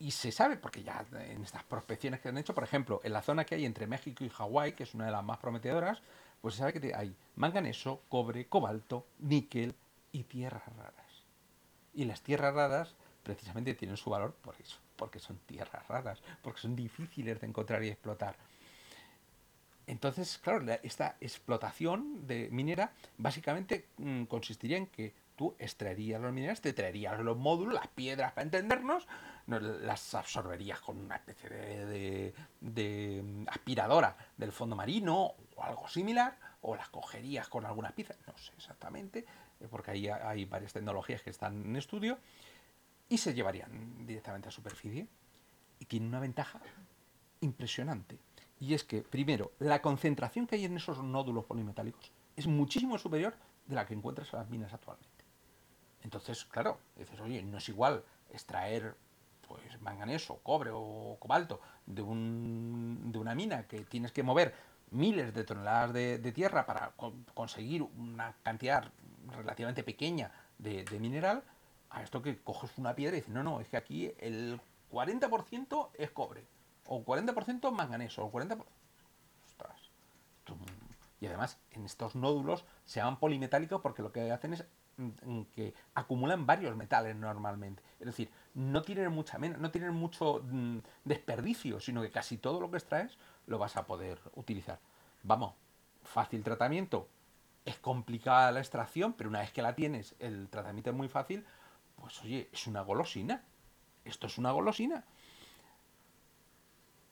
Y 0.00 0.12
se 0.12 0.30
sabe, 0.30 0.56
porque 0.56 0.82
ya 0.84 1.04
en 1.12 1.42
estas 1.42 1.64
prospecciones 1.64 2.20
que 2.20 2.28
han 2.28 2.38
hecho, 2.38 2.54
por 2.54 2.62
ejemplo, 2.62 3.00
en 3.02 3.12
la 3.12 3.20
zona 3.20 3.44
que 3.44 3.56
hay 3.56 3.64
entre 3.64 3.86
México 3.86 4.24
y 4.24 4.28
Hawái, 4.28 4.72
que 4.72 4.84
es 4.84 4.94
una 4.94 5.06
de 5.06 5.12
las 5.12 5.24
más 5.24 5.38
prometedoras, 5.38 6.00
pues 6.40 6.54
se 6.54 6.58
sabe 6.58 6.80
que 6.80 6.94
hay 6.94 7.14
manganeso, 7.36 8.02
cobre, 8.08 8.46
cobalto, 8.46 9.06
níquel 9.18 9.74
y 10.12 10.24
tierras 10.24 10.64
raras. 10.76 11.24
Y 11.94 12.04
las 12.04 12.22
tierras 12.22 12.54
raras 12.54 12.94
precisamente 13.22 13.74
tienen 13.74 13.96
su 13.96 14.10
valor 14.10 14.34
por 14.34 14.54
eso 14.60 14.78
porque 14.98 15.20
son 15.20 15.38
tierras 15.46 15.86
raras, 15.88 16.20
porque 16.42 16.60
son 16.60 16.76
difíciles 16.76 17.40
de 17.40 17.46
encontrar 17.46 17.82
y 17.84 17.88
explotar. 17.88 18.36
Entonces, 19.86 20.36
claro, 20.36 20.66
esta 20.82 21.16
explotación 21.20 22.26
de 22.26 22.48
minera 22.50 22.92
básicamente 23.16 23.86
mm, 23.96 24.24
consistiría 24.24 24.76
en 24.76 24.88
que 24.88 25.14
tú 25.36 25.54
extraerías 25.58 26.20
los 26.20 26.32
minerales, 26.32 26.60
te 26.60 26.74
traerías 26.74 27.18
los 27.20 27.38
módulos, 27.38 27.72
las 27.72 27.86
piedras 27.88 28.32
para 28.32 28.44
entendernos, 28.44 29.06
las 29.48 30.14
absorberías 30.14 30.80
con 30.80 30.98
una 30.98 31.16
especie 31.16 31.48
de, 32.60 33.44
aspiradora 33.48 34.16
del 34.36 34.52
fondo 34.52 34.76
marino 34.76 35.32
o 35.56 35.62
algo 35.62 35.88
similar, 35.88 36.36
o 36.60 36.76
las 36.76 36.88
cogerías 36.88 37.48
con 37.48 37.64
algunas 37.64 37.92
piezas, 37.92 38.16
no 38.26 38.36
sé 38.36 38.52
exactamente, 38.56 39.24
eh, 39.60 39.68
porque 39.70 39.92
ahí 39.92 40.08
hay 40.08 40.44
varias 40.44 40.72
tecnologías 40.72 41.22
que 41.22 41.30
están 41.30 41.64
en 41.64 41.76
estudio, 41.76 42.18
y 43.08 43.18
se 43.18 43.32
llevarían 43.32 44.06
directamente 44.06 44.48
a 44.48 44.52
superficie. 44.52 45.08
Y 45.80 45.86
tiene 45.86 46.06
una 46.06 46.20
ventaja 46.20 46.60
impresionante. 47.40 48.18
Y 48.60 48.74
es 48.74 48.84
que, 48.84 49.02
primero, 49.02 49.52
la 49.60 49.80
concentración 49.80 50.46
que 50.46 50.56
hay 50.56 50.64
en 50.64 50.76
esos 50.76 51.02
nódulos 51.02 51.44
polimetálicos 51.44 52.12
es 52.36 52.46
muchísimo 52.46 52.98
superior 52.98 53.34
de 53.66 53.74
la 53.76 53.86
que 53.86 53.94
encuentras 53.94 54.32
en 54.32 54.40
las 54.40 54.50
minas 54.50 54.72
actualmente. 54.72 55.24
Entonces, 56.02 56.44
claro, 56.44 56.78
dices, 56.96 57.18
oye, 57.20 57.42
no 57.42 57.58
es 57.58 57.68
igual 57.68 58.04
extraer 58.30 58.96
pues 59.48 59.80
manganeso, 59.80 60.40
cobre 60.42 60.70
o 60.72 61.16
cobalto 61.18 61.60
de, 61.86 62.02
un, 62.02 63.10
de 63.10 63.18
una 63.18 63.34
mina 63.34 63.66
que 63.66 63.80
tienes 63.80 64.12
que 64.12 64.22
mover 64.22 64.54
miles 64.90 65.34
de 65.34 65.44
toneladas 65.44 65.92
de, 65.92 66.32
tierra 66.32 66.66
para 66.66 66.92
conseguir 67.34 67.82
una 67.82 68.34
cantidad 68.42 68.90
relativamente 69.36 69.82
pequeña 69.82 70.32
de 70.58 70.84
mineral 71.00 71.42
a 71.90 72.02
esto 72.02 72.22
que 72.22 72.38
coges 72.42 72.76
una 72.76 72.94
piedra 72.94 73.16
y 73.16 73.20
dices, 73.20 73.34
no, 73.34 73.42
no, 73.42 73.60
es 73.60 73.68
que 73.68 73.76
aquí 73.76 74.12
el 74.18 74.60
40% 74.90 75.90
es 75.94 76.10
cobre, 76.10 76.44
o 76.86 77.04
40% 77.04 77.70
manganeso, 77.70 78.24
o 78.24 78.32
40%... 78.32 78.64
Ostras. 79.46 79.90
Y 81.20 81.26
además, 81.26 81.58
en 81.72 81.84
estos 81.84 82.14
nódulos 82.14 82.64
se 82.84 83.00
llaman 83.00 83.18
polimetálicos 83.18 83.80
porque 83.80 84.02
lo 84.02 84.12
que 84.12 84.30
hacen 84.30 84.54
es 84.54 84.64
que 85.54 85.74
acumulan 85.94 86.46
varios 86.46 86.76
metales 86.76 87.16
normalmente. 87.16 87.82
Es 88.00 88.06
decir, 88.06 88.30
no 88.54 88.82
tienen 88.82 89.12
mucha 89.12 89.38
no 89.38 89.70
tienen 89.70 89.94
mucho 89.94 90.42
mm, 90.44 90.78
desperdicio, 91.04 91.80
sino 91.80 92.02
que 92.02 92.10
casi 92.10 92.38
todo 92.38 92.60
lo 92.60 92.70
que 92.70 92.78
extraes 92.78 93.16
lo 93.46 93.58
vas 93.58 93.76
a 93.76 93.86
poder 93.86 94.18
utilizar. 94.34 94.78
Vamos, 95.22 95.54
fácil 96.02 96.42
tratamiento. 96.42 97.08
Es 97.64 97.78
complicada 97.78 98.50
la 98.52 98.60
extracción, 98.60 99.12
pero 99.12 99.28
una 99.28 99.40
vez 99.40 99.52
que 99.52 99.62
la 99.62 99.74
tienes, 99.74 100.14
el 100.18 100.48
tratamiento 100.48 100.90
es 100.90 100.96
muy 100.96 101.08
fácil 101.08 101.44
pues 102.00 102.22
oye, 102.22 102.48
es 102.52 102.66
una 102.66 102.82
golosina. 102.82 103.42
Esto 104.04 104.26
es 104.26 104.38
una 104.38 104.52
golosina. 104.52 105.04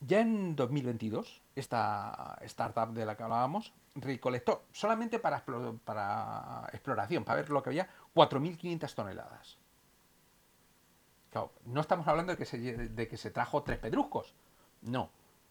Ya 0.00 0.20
en 0.20 0.54
2022, 0.56 1.42
esta 1.54 2.38
startup 2.42 2.92
de 2.92 3.06
la 3.06 3.16
que 3.16 3.22
hablábamos 3.22 3.72
recolectó 3.94 4.64
solamente 4.72 5.18
para, 5.18 5.38
exploración, 6.72 7.24
para 7.24 7.40
ver 7.40 7.50
lo 7.50 7.62
que 7.62 7.70
había, 7.70 7.88
4.500 8.14 8.94
toneladas. 8.94 9.58
No 11.64 11.80
estamos 11.80 12.08
hablando 12.08 12.34
de 12.34 12.38
que, 12.38 13.16
se, 13.16 13.30
trajo 13.30 13.62
tres 13.62 13.78
pedruscos. 13.78 14.34
No. 14.82 15.10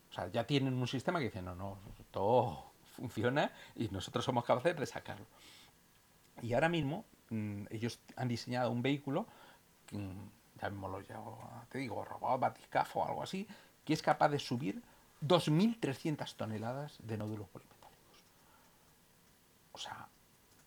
O 0.09 0.13
sea, 0.13 0.27
ya 0.29 0.45
tienen 0.45 0.73
un 0.73 0.87
sistema 0.87 1.19
que 1.19 1.25
dice, 1.25 1.41
no, 1.41 1.55
no, 1.55 1.77
todo 2.11 2.71
funciona 2.95 3.51
y 3.75 3.89
nosotros 3.89 4.25
somos 4.25 4.45
capaces 4.45 4.75
de 4.75 4.85
sacarlo. 4.85 5.25
Y 6.41 6.53
ahora 6.53 6.69
mismo 6.69 7.05
Mm, 7.29 7.65
ellos 7.71 7.99
han 8.15 8.27
diseñado 8.27 8.71
un 8.71 8.81
vehículo, 8.81 9.25
mm, 9.91 10.59
ya 10.61 10.69
mismo 10.69 10.87
lo 10.87 11.03
te 11.69 11.79
digo, 11.79 12.05
robot, 12.05 12.39
batiscafo 12.39 12.99
o 12.99 13.07
algo 13.07 13.23
así, 13.23 13.47
que 13.85 13.93
es 13.93 14.01
capaz 14.01 14.29
de 14.29 14.39
subir 14.39 14.81
2.300 15.21 16.35
toneladas 16.35 16.97
de 17.03 17.17
nódulos 17.17 17.47
polimetálicos. 17.49 17.91
O 19.71 19.77
sea, 19.77 20.07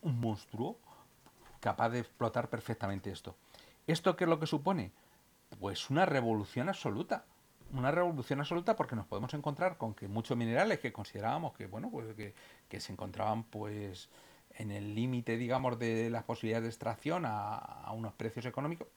un 0.02 0.20
monstruo 0.20 0.78
capaz 1.60 1.90
de 1.90 2.00
explotar 2.00 2.48
perfectamente 2.48 3.10
esto. 3.10 3.36
¿Esto 3.86 4.16
qué 4.16 4.24
es 4.24 4.30
lo 4.30 4.38
que 4.38 4.46
supone? 4.46 4.92
Pues 5.60 5.90
una 5.90 6.06
revolución 6.06 6.68
absoluta. 6.68 7.24
una 7.72 7.90
revolución 7.90 8.40
absoluta 8.40 8.76
porque 8.76 8.96
nos 8.96 9.06
podemos 9.06 9.34
encontrar 9.34 9.76
con 9.76 9.94
que 9.94 10.08
muchos 10.08 10.36
minerales 10.36 10.78
que 10.78 10.92
considerábamos 10.92 11.52
que, 11.52 11.66
bueno, 11.66 11.90
pues 11.90 12.14
que, 12.14 12.34
que 12.68 12.80
se 12.80 12.92
encontraban 12.92 13.42
pues 13.44 14.08
en 14.58 14.70
el 14.72 14.94
límite, 14.94 15.36
digamos, 15.36 15.78
de 15.78 16.10
las 16.10 16.24
posibilidades 16.24 16.64
de 16.64 16.68
extracción 16.68 17.24
a, 17.26 17.90
unos 17.92 18.12
precios 18.14 18.44
económicos, 18.44 18.88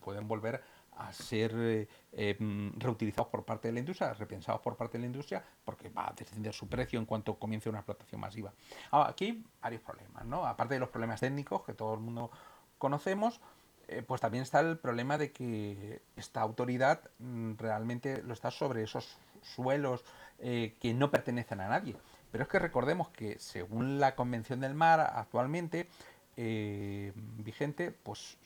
pueden 0.00 0.28
volver 0.28 0.62
a 0.98 1.12
ser 1.12 1.52
eh, 1.54 1.88
em, 2.12 2.72
reutilizados 2.76 3.28
por 3.28 3.44
parte 3.44 3.68
de 3.68 3.74
la 3.74 3.80
industria, 3.80 4.12
repensados 4.14 4.60
por 4.60 4.76
parte 4.76 4.98
de 4.98 5.02
la 5.02 5.06
industria, 5.06 5.44
porque 5.64 5.88
va 5.88 6.08
a 6.08 6.12
descender 6.12 6.52
su 6.52 6.68
precio 6.68 6.98
en 6.98 7.06
cuanto 7.06 7.38
comience 7.38 7.68
una 7.68 7.78
explotación 7.78 8.20
masiva. 8.20 8.52
Aquí 8.90 9.26
hay 9.26 9.44
varios 9.62 9.82
problemas, 9.82 10.24
¿no? 10.24 10.44
Aparte 10.44 10.74
de 10.74 10.80
los 10.80 10.88
problemas 10.88 11.20
técnicos 11.20 11.62
que 11.62 11.72
todo 11.72 11.94
el 11.94 12.00
mundo 12.00 12.30
conocemos, 12.78 13.40
eh, 13.86 14.02
pues 14.02 14.20
también 14.20 14.42
está 14.42 14.60
el 14.60 14.76
problema 14.78 15.18
de 15.18 15.30
que 15.30 16.02
esta 16.16 16.40
autoridad 16.40 17.00
mm, 17.18 17.54
realmente 17.56 18.22
lo 18.22 18.34
está 18.34 18.50
sobre 18.50 18.82
esos 18.82 19.16
suelos 19.42 20.04
eh, 20.40 20.76
que 20.80 20.94
no 20.94 21.10
pertenecen 21.10 21.60
a 21.60 21.68
nadie. 21.68 21.96
Pero 22.32 22.42
es 22.42 22.50
que 22.50 22.58
recordemos 22.58 23.08
que 23.10 23.38
según 23.38 24.00
la 24.00 24.14
Convención 24.14 24.60
del 24.60 24.74
Mar 24.74 25.00
actualmente 25.00 25.88
vigente, 26.36 27.90
pues 27.90 28.38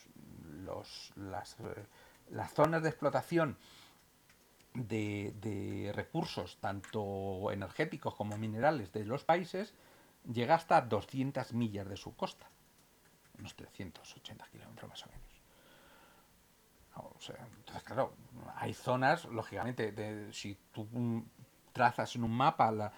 los, 0.65 1.13
las, 1.15 1.59
las, 2.31 2.53
zonas 2.53 2.83
de 2.83 2.89
explotación 2.89 3.57
de, 4.75 5.93
recursos, 5.95 6.59
tanto 6.61 7.51
energéticos 7.51 8.15
como 8.15 8.39
minerales, 8.39 8.93
de 8.93 9.05
los 9.05 9.25
países, 9.25 9.75
llega 10.31 10.55
hasta 10.55 10.81
200 10.81 11.53
millas 11.53 11.89
de 11.89 11.97
su 11.97 12.15
costa, 12.17 12.47
unos 13.39 13.55
380 13.57 14.47
kilómetros 14.49 14.89
más 14.89 15.05
o 15.05 15.09
menos. 15.11 15.23
entonces, 17.59 17.83
claro, 17.85 18.15
hay 18.57 18.75
zonas, 18.75 19.25
lógicamente, 19.27 19.93
de, 19.93 20.33
si 20.33 20.57
tú 20.73 20.89
trazas 21.73 22.15
en 22.17 22.25
un 22.25 22.37
mapa 22.37 22.93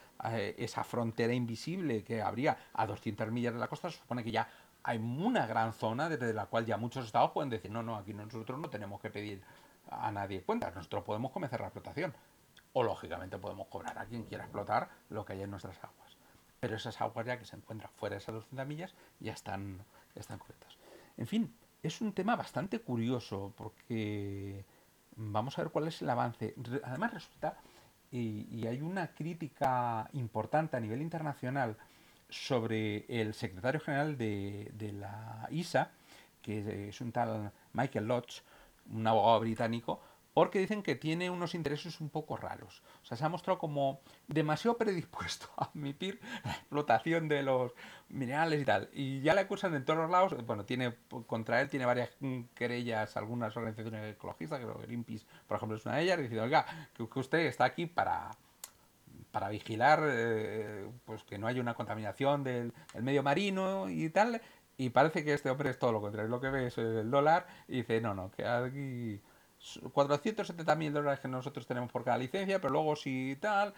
esa 0.56 0.84
frontera 0.84 1.32
invisible 1.32 2.02
que 2.02 2.20
habría 2.20 2.56
a 2.72 2.86
200 2.86 3.30
millas 3.30 3.54
de 3.54 3.60
la 3.60 3.68
costa, 3.68 3.90
se 3.90 3.98
supone 3.98 4.24
que 4.24 4.30
ya 4.30 4.48
hay 4.84 4.98
una 4.98 5.46
gran 5.46 5.72
zona 5.72 6.08
desde 6.08 6.32
la 6.32 6.46
cual 6.46 6.66
ya 6.66 6.76
muchos 6.76 7.06
estados 7.06 7.30
pueden 7.32 7.50
decir, 7.50 7.70
no, 7.70 7.82
no, 7.82 7.96
aquí 7.96 8.12
nosotros 8.12 8.58
no 8.58 8.68
tenemos 8.68 9.00
que 9.00 9.10
pedir 9.10 9.42
a 9.90 10.12
nadie 10.12 10.42
cuentas, 10.42 10.74
nosotros 10.74 11.04
podemos 11.04 11.32
comenzar 11.32 11.60
la 11.60 11.68
explotación. 11.68 12.14
O 12.74 12.82
lógicamente 12.82 13.38
podemos 13.38 13.68
cobrar 13.68 13.98
a 13.98 14.04
quien 14.04 14.24
quiera 14.24 14.44
explotar 14.44 14.90
lo 15.08 15.24
que 15.24 15.32
hay 15.32 15.42
en 15.42 15.50
nuestras 15.50 15.76
aguas. 15.78 16.16
Pero 16.60 16.76
esas 16.76 17.00
aguas 17.00 17.26
ya 17.26 17.38
que 17.38 17.44
se 17.44 17.56
encuentran 17.56 17.90
fuera 17.96 18.14
de 18.14 18.18
esas 18.18 18.34
200 18.34 18.66
millas 18.66 18.94
ya 19.20 19.32
están, 19.32 19.84
están 20.14 20.38
cubiertas. 20.38 20.76
En 21.16 21.26
fin, 21.26 21.54
es 21.82 22.00
un 22.00 22.12
tema 22.12 22.36
bastante 22.36 22.80
curioso 22.80 23.54
porque 23.56 24.64
vamos 25.16 25.58
a 25.58 25.62
ver 25.62 25.70
cuál 25.70 25.88
es 25.88 26.02
el 26.02 26.10
avance. 26.10 26.54
Además 26.82 27.14
resulta 27.14 27.58
y, 28.10 28.66
hay 28.66 28.80
una 28.80 29.08
crítica 29.08 30.08
importante 30.12 30.76
a 30.76 30.80
nivel 30.80 31.02
internacional 31.02 31.76
sobre 32.28 33.04
el 33.08 33.34
secretario 33.34 33.80
general 33.80 34.16
de, 34.16 34.70
de, 34.74 34.92
la 34.92 35.48
ISA, 35.50 35.90
que 36.42 36.88
es 36.88 37.00
un 37.00 37.12
tal 37.12 37.52
Michael 37.72 38.06
Lodge, 38.06 38.42
un 38.90 39.06
abogado 39.06 39.40
británico, 39.40 40.00
porque 40.34 40.58
dicen 40.58 40.82
que 40.82 40.96
tiene 40.96 41.30
unos 41.30 41.54
intereses 41.54 42.00
un 42.00 42.10
poco 42.10 42.36
raros. 42.36 42.82
O 43.04 43.06
sea, 43.06 43.16
se 43.16 43.24
ha 43.24 43.28
mostrado 43.28 43.58
como 43.58 44.00
demasiado 44.26 44.76
predispuesto 44.76 45.46
a 45.56 45.66
admitir 45.66 46.20
la 46.44 46.50
explotación 46.50 47.28
de 47.28 47.44
los 47.44 47.72
minerales 48.08 48.60
y 48.60 48.64
tal. 48.64 48.90
Y 48.92 49.20
ya 49.20 49.32
le 49.34 49.42
acusan 49.42 49.74
en 49.74 49.84
todos 49.84 50.00
los 50.00 50.10
lados, 50.10 50.34
bueno, 50.44 50.64
tiene 50.64 50.96
contra 51.26 51.60
él 51.60 51.70
tiene 51.70 51.86
varias 51.86 52.10
querellas, 52.54 53.16
algunas 53.16 53.56
organizaciones 53.56 54.12
ecologistas, 54.12 54.60
creo 54.60 54.76
que 54.76 54.86
Greenpeace, 54.86 55.24
por 55.46 55.56
ejemplo, 55.56 55.76
es 55.76 55.86
una 55.86 55.96
de 55.96 56.02
ellas, 56.02 56.18
diciendo, 56.18 56.42
oiga, 56.42 56.66
que, 56.92 57.04
usted 57.04 57.38
está 57.38 57.64
aquí 57.64 57.86
para 57.86 58.30
para 59.34 59.48
vigilar 59.48 60.00
eh, 60.06 60.88
pues 61.04 61.24
que 61.24 61.38
no 61.38 61.48
haya 61.48 61.60
una 61.60 61.74
contaminación 61.74 62.44
del, 62.44 62.72
medio 63.02 63.24
marino 63.24 63.90
y 63.90 64.08
tal, 64.08 64.40
y 64.76 64.90
parece 64.90 65.24
que 65.24 65.34
este 65.34 65.50
hombre 65.50 65.70
es 65.70 65.78
todo 65.80 65.90
lo 65.90 66.00
contrario. 66.00 66.30
Lo 66.30 66.40
que 66.40 66.50
ve 66.50 66.68
es 66.68 66.78
el 66.78 67.10
dólar 67.10 67.44
y 67.66 67.78
dice, 67.78 68.00
no, 68.00 68.14
no, 68.14 68.30
que 68.30 68.46
aquí 68.46 69.20
470 69.92 70.76
mil 70.76 70.92
dólares 70.92 71.18
que 71.18 71.26
nosotros 71.26 71.66
tenemos 71.66 71.90
por 71.90 72.04
cada 72.04 72.16
licencia, 72.16 72.60
pero 72.60 72.74
luego 72.74 72.94
si 72.94 73.36
tal, 73.40 73.74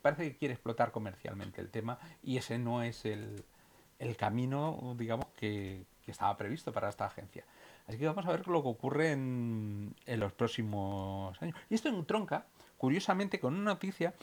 parece 0.00 0.30
que 0.30 0.38
quiere 0.38 0.54
explotar 0.54 0.90
comercialmente 0.90 1.60
el 1.60 1.68
tema 1.68 1.98
y 2.22 2.38
ese 2.38 2.58
no 2.58 2.82
es 2.82 3.04
el, 3.04 3.44
camino, 4.16 4.94
digamos, 4.96 5.26
que, 5.36 5.84
estaba 6.06 6.34
previsto 6.38 6.72
para 6.72 6.88
esta 6.88 7.04
agencia. 7.04 7.44
Así 7.86 7.98
que 7.98 8.06
vamos 8.06 8.24
a 8.24 8.30
ver 8.30 8.48
lo 8.48 8.62
que 8.62 8.68
ocurre 8.70 9.12
en, 9.12 9.94
los 10.06 10.32
próximos 10.32 11.36
años. 11.42 11.54
Y 11.68 11.74
esto 11.74 11.90
en 11.90 12.06
tronca, 12.06 12.46
curiosamente, 12.78 13.38
con 13.38 13.54
una 13.54 13.72
noticia 13.72 14.14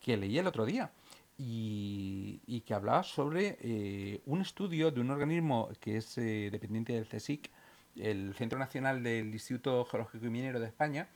que 0.00 0.16
leí 0.16 0.38
el 0.38 0.46
otro 0.46 0.64
día 0.64 0.90
y, 1.38 2.62
que 2.66 2.74
hablaba 2.74 3.02
sobre 3.02 3.56
eh, 3.60 4.20
un 4.26 4.42
estudio 4.42 4.90
de 4.90 5.00
un 5.00 5.10
organismo 5.10 5.70
que 5.80 5.98
es 5.98 6.18
eh, 6.18 6.48
dependiente 6.50 6.92
del 6.92 7.06
CSIC, 7.06 7.50
el 7.96 8.34
Centro 8.34 8.58
Nacional 8.58 9.02
del 9.02 9.32
Instituto 9.32 9.84
Geológico 9.84 10.26
y 10.26 10.30
Minero 10.30 10.60
de 10.60 10.66
España, 10.66 11.08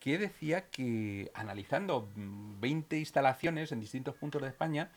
que 0.00 0.16
decía 0.16 0.70
que 0.70 1.30
analizando 1.34 2.08
20 2.14 2.98
instalaciones 2.98 3.72
en 3.72 3.80
distintos 3.80 4.14
puntos 4.14 4.42
de 4.42 4.48
España, 4.48 4.90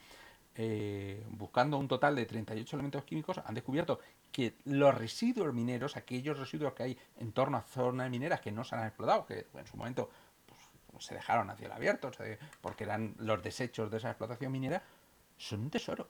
eh, 0.56 1.26
buscando 1.30 1.78
un 1.78 1.88
total 1.88 2.16
de 2.16 2.26
38 2.26 2.76
elementos 2.76 3.04
químicos, 3.04 3.40
han 3.44 3.56
descubierto 3.56 4.00
que 4.32 4.54
los 4.66 4.94
residuos 4.94 5.54
mineros, 5.54 5.98
aquellos 5.98 6.38
residuos 6.38 6.74
que 6.74 6.84
hay 6.84 6.98
en 7.18 7.32
torno 7.32 7.58
a 7.58 7.62
zonas 7.62 8.10
mineras 8.10 8.42
que 8.42 8.52
no 8.52 8.64
se 8.64 8.76
han 8.76 8.86
explotado, 8.86 9.26
que 9.26 9.48
en 9.54 9.66
su 9.66 9.78
momento 9.78 10.10
se 11.00 11.16
dejaron 11.16 11.50
hacia 11.50 11.68
el 11.68 11.72
abierto, 11.72 12.12
porque 12.62 12.84
eran 12.84 13.16
los 13.18 13.42
desechos 13.42 13.90
de 13.90 13.98
esa 13.98 14.10
explotación 14.10 14.52
minera, 14.52 14.84
son 15.38 15.62
un 15.62 15.70
tesoro. 15.70 16.08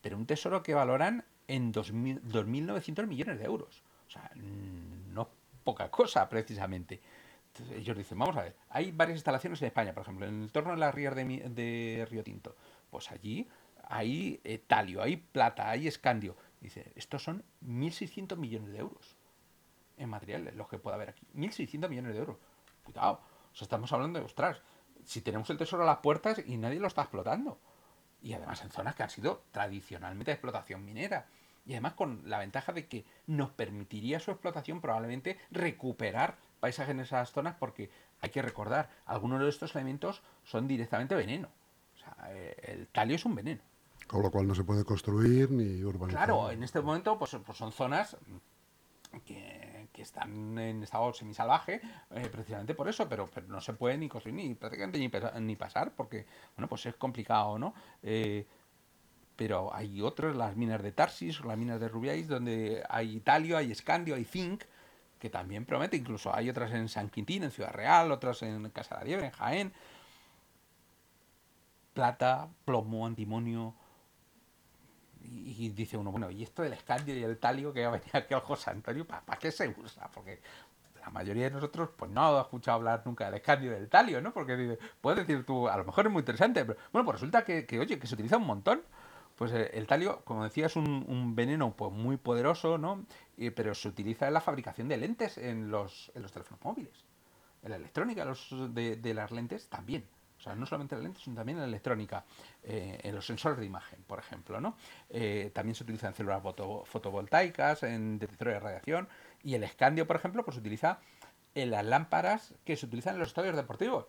Pero 0.00 0.16
un 0.16 0.26
tesoro 0.26 0.62
que 0.62 0.74
valoran 0.74 1.24
en 1.46 1.72
2.900 1.72 3.06
millones 3.06 3.38
de 3.38 3.44
euros. 3.44 3.82
O 4.08 4.10
sea, 4.10 4.30
no 4.34 5.28
poca 5.64 5.90
cosa 5.90 6.28
precisamente. 6.28 7.00
Entonces 7.52 7.78
ellos 7.78 7.96
dicen, 7.96 8.18
vamos 8.18 8.36
a 8.36 8.42
ver, 8.42 8.56
hay 8.70 8.90
varias 8.92 9.16
instalaciones 9.16 9.60
en 9.60 9.66
España, 9.66 9.92
por 9.92 10.02
ejemplo, 10.02 10.26
en 10.26 10.42
el 10.42 10.52
torno 10.52 10.70
de 10.72 10.78
las 10.78 10.94
rías 10.94 11.14
de, 11.14 12.06
Río 12.10 12.24
Tinto. 12.24 12.56
Pues 12.90 13.10
allí 13.10 13.48
hay 13.84 14.40
eh, 14.44 14.58
talio, 14.58 15.02
hay 15.02 15.16
plata, 15.16 15.68
hay 15.68 15.86
escandio. 15.86 16.36
Dice, 16.60 16.92
estos 16.94 17.22
son 17.22 17.44
1.600 17.64 18.36
millones 18.36 18.72
de 18.72 18.78
euros 18.78 19.16
en 19.98 20.08
materiales, 20.08 20.54
los 20.54 20.68
que 20.68 20.78
puede 20.78 20.96
haber 20.96 21.10
aquí. 21.10 21.26
1.600 21.34 21.88
millones 21.88 22.12
de 22.14 22.18
euros. 22.18 22.36
Cuidado. 22.84 23.20
O 23.52 23.56
sea, 23.56 23.66
estamos 23.66 23.92
hablando 23.92 24.18
de, 24.18 24.24
ostras, 24.24 24.60
si 25.04 25.20
tenemos 25.20 25.48
el 25.50 25.58
tesoro 25.58 25.82
a 25.82 25.86
las 25.86 25.98
puertas 25.98 26.42
y 26.46 26.56
nadie 26.56 26.80
lo 26.80 26.86
está 26.86 27.02
explotando. 27.02 27.58
Y 28.20 28.34
además 28.34 28.62
en 28.62 28.70
zonas 28.70 28.94
que 28.94 29.02
han 29.02 29.10
sido 29.10 29.42
tradicionalmente 29.50 30.30
de 30.30 30.34
explotación 30.34 30.84
minera 30.84 31.26
y 31.64 31.72
además 31.72 31.94
con 31.94 32.22
la 32.26 32.38
ventaja 32.38 32.72
de 32.72 32.86
que 32.86 33.04
nos 33.26 33.50
permitiría 33.50 34.20
su 34.20 34.30
explotación 34.30 34.80
probablemente 34.80 35.38
recuperar 35.50 36.36
paisajes 36.60 36.92
en 36.92 37.00
esas 37.00 37.30
zonas 37.30 37.56
porque 37.58 37.90
hay 38.20 38.30
que 38.30 38.42
recordar, 38.42 38.90
algunos 39.06 39.40
de 39.40 39.48
estos 39.48 39.74
elementos 39.74 40.22
son 40.44 40.68
directamente 40.68 41.14
veneno. 41.14 41.48
O 41.94 41.98
sea, 41.98 42.16
eh, 42.30 42.56
el 42.62 42.88
talio 42.88 43.16
es 43.16 43.24
un 43.24 43.34
veneno. 43.34 43.62
Con 44.06 44.22
lo 44.22 44.30
cual 44.30 44.46
no 44.46 44.54
se 44.54 44.64
puede 44.64 44.84
construir 44.84 45.50
ni 45.50 45.82
urbanizar. 45.82 46.26
Claro, 46.26 46.50
en 46.50 46.62
este 46.62 46.80
momento 46.80 47.18
pues, 47.18 47.36
pues 47.44 47.58
son 47.58 47.72
zonas 47.72 48.16
que, 49.24 49.71
están 50.00 50.58
en 50.58 50.82
estado 50.82 51.12
semisalvaje 51.12 51.82
eh, 52.12 52.28
precisamente 52.30 52.74
por 52.74 52.88
eso, 52.88 53.06
pero, 53.08 53.28
pero 53.32 53.46
no 53.48 53.60
se 53.60 53.74
puede 53.74 53.98
ni 53.98 54.08
construir 54.08 54.36
ni 54.36 54.54
prácticamente 54.54 54.98
ni, 55.40 55.56
pasar 55.56 55.92
porque, 55.94 56.26
bueno, 56.56 56.68
pues 56.68 56.86
es 56.86 56.94
complicado, 56.94 57.58
¿no? 57.58 57.74
Eh, 58.02 58.46
pero 59.36 59.74
hay 59.74 60.00
otras, 60.00 60.34
las 60.34 60.56
minas 60.56 60.82
de 60.82 60.92
Tarsis 60.92 61.44
las 61.44 61.58
minas 61.58 61.80
de 61.80 61.88
Rubiais, 61.88 62.28
donde 62.28 62.82
hay 62.88 63.20
talio, 63.20 63.58
hay 63.58 63.72
escandio, 63.72 64.14
hay 64.14 64.24
zinc, 64.24 64.64
que 65.18 65.30
también 65.30 65.64
promete, 65.64 65.96
incluso 65.96 66.34
hay 66.34 66.50
otras 66.50 66.72
en 66.72 66.88
San 66.88 67.08
Quintín, 67.08 67.44
en 67.44 67.50
Ciudad 67.50 67.72
Real, 67.72 68.10
otras 68.10 68.42
en 68.42 68.68
Casa 68.70 68.96
de 68.96 69.00
la 69.00 69.04
Liebre, 69.04 69.26
en 69.26 69.32
Jaén. 69.32 69.72
Plata, 71.94 72.48
plomo, 72.64 73.06
antimonio. 73.06 73.74
Y, 75.24 75.68
dice 75.70 75.96
uno, 75.96 76.10
bueno, 76.10 76.30
¿y 76.30 76.42
esto 76.42 76.62
del 76.62 76.72
escandio 76.72 77.16
y 77.16 77.22
el 77.22 77.38
talio 77.38 77.72
que 77.72 77.82
va 77.82 77.88
a 77.88 77.92
venir 77.92 78.10
aquí 78.12 78.34
al 78.34 78.40
José 78.40 78.70
Antonio, 78.70 79.06
¿para 79.06 79.38
qué 79.38 79.52
se 79.52 79.68
usa? 79.68 80.10
Porque 80.12 80.40
la 81.00 81.10
mayoría 81.10 81.44
de 81.44 81.50
nosotros 81.50 81.90
pues 81.96 82.10
no 82.10 82.38
ha 82.38 82.42
escuchado 82.42 82.76
hablar 82.76 83.02
nunca 83.04 83.26
del 83.26 83.34
escandio 83.34 83.70
y 83.72 83.74
del 83.74 83.88
talio, 83.88 84.20
¿no? 84.20 84.32
Porque 84.32 84.56
dice, 84.56 84.78
puedes 85.00 85.26
decir 85.26 85.44
tú, 85.44 85.68
a 85.68 85.76
lo 85.76 85.84
mejor 85.84 86.06
es 86.06 86.12
muy 86.12 86.20
interesante, 86.20 86.64
pero 86.64 86.78
bueno, 86.92 87.04
pues 87.04 87.16
resulta 87.16 87.44
que, 87.44 87.66
oye, 87.78 87.98
que 87.98 88.06
se 88.06 88.14
utiliza 88.14 88.36
un 88.36 88.46
montón 88.46 88.82
pues 89.36 89.50
eh, 89.52 89.70
el 89.74 89.86
talio, 89.86 90.20
como 90.24 90.44
decía, 90.44 90.66
es 90.66 90.76
un, 90.76 91.34
veneno 91.34 91.74
pues, 91.74 91.90
muy 91.90 92.16
poderoso, 92.16 92.78
¿no? 92.78 93.04
pero 93.56 93.74
se 93.74 93.88
utiliza 93.88 94.28
en 94.28 94.34
la 94.34 94.40
fabricación 94.40 94.88
de 94.88 94.96
lentes 94.96 95.38
en 95.38 95.70
los, 95.70 96.12
en 96.14 96.22
los 96.22 96.30
teléfonos 96.30 96.62
móviles. 96.62 97.04
En 97.62 97.70
la 97.70 97.76
electrónica 97.76 98.24
los, 98.24 98.48
de, 98.72 99.14
las 99.14 99.30
lentes 99.32 99.68
también. 99.68 100.04
O 100.42 100.44
sea, 100.44 100.56
no 100.56 100.66
solamente 100.66 100.96
en 100.96 100.98
las 100.98 101.04
lentes, 101.04 101.22
sino 101.22 101.36
también 101.36 101.58
en 101.58 101.62
la 101.62 101.68
electrónica, 101.68 102.24
eh, 102.64 102.98
en 103.04 103.14
los 103.14 103.24
sensores 103.24 103.60
de 103.60 103.64
imagen, 103.64 104.02
por 104.08 104.18
ejemplo, 104.18 104.60
¿no? 104.60 104.76
Eh, 105.08 105.52
también 105.54 105.76
se 105.76 105.84
utiliza 105.84 106.08
en 106.08 106.14
células 106.16 106.42
fotovoltaicas, 106.84 107.84
en 107.84 108.18
detectores 108.18 108.54
de 108.54 108.58
radiación, 108.60 109.08
y 109.44 109.54
el 109.54 109.62
escandio, 109.62 110.04
por 110.08 110.16
ejemplo, 110.16 110.44
pues 110.44 110.56
se 110.56 110.60
utiliza 110.60 110.98
en 111.54 111.70
las 111.70 111.84
lámparas 111.84 112.54
que 112.64 112.76
se 112.76 112.86
utilizan 112.86 113.14
en 113.14 113.20
los 113.20 113.28
estadios 113.28 113.54
deportivos. 113.54 114.06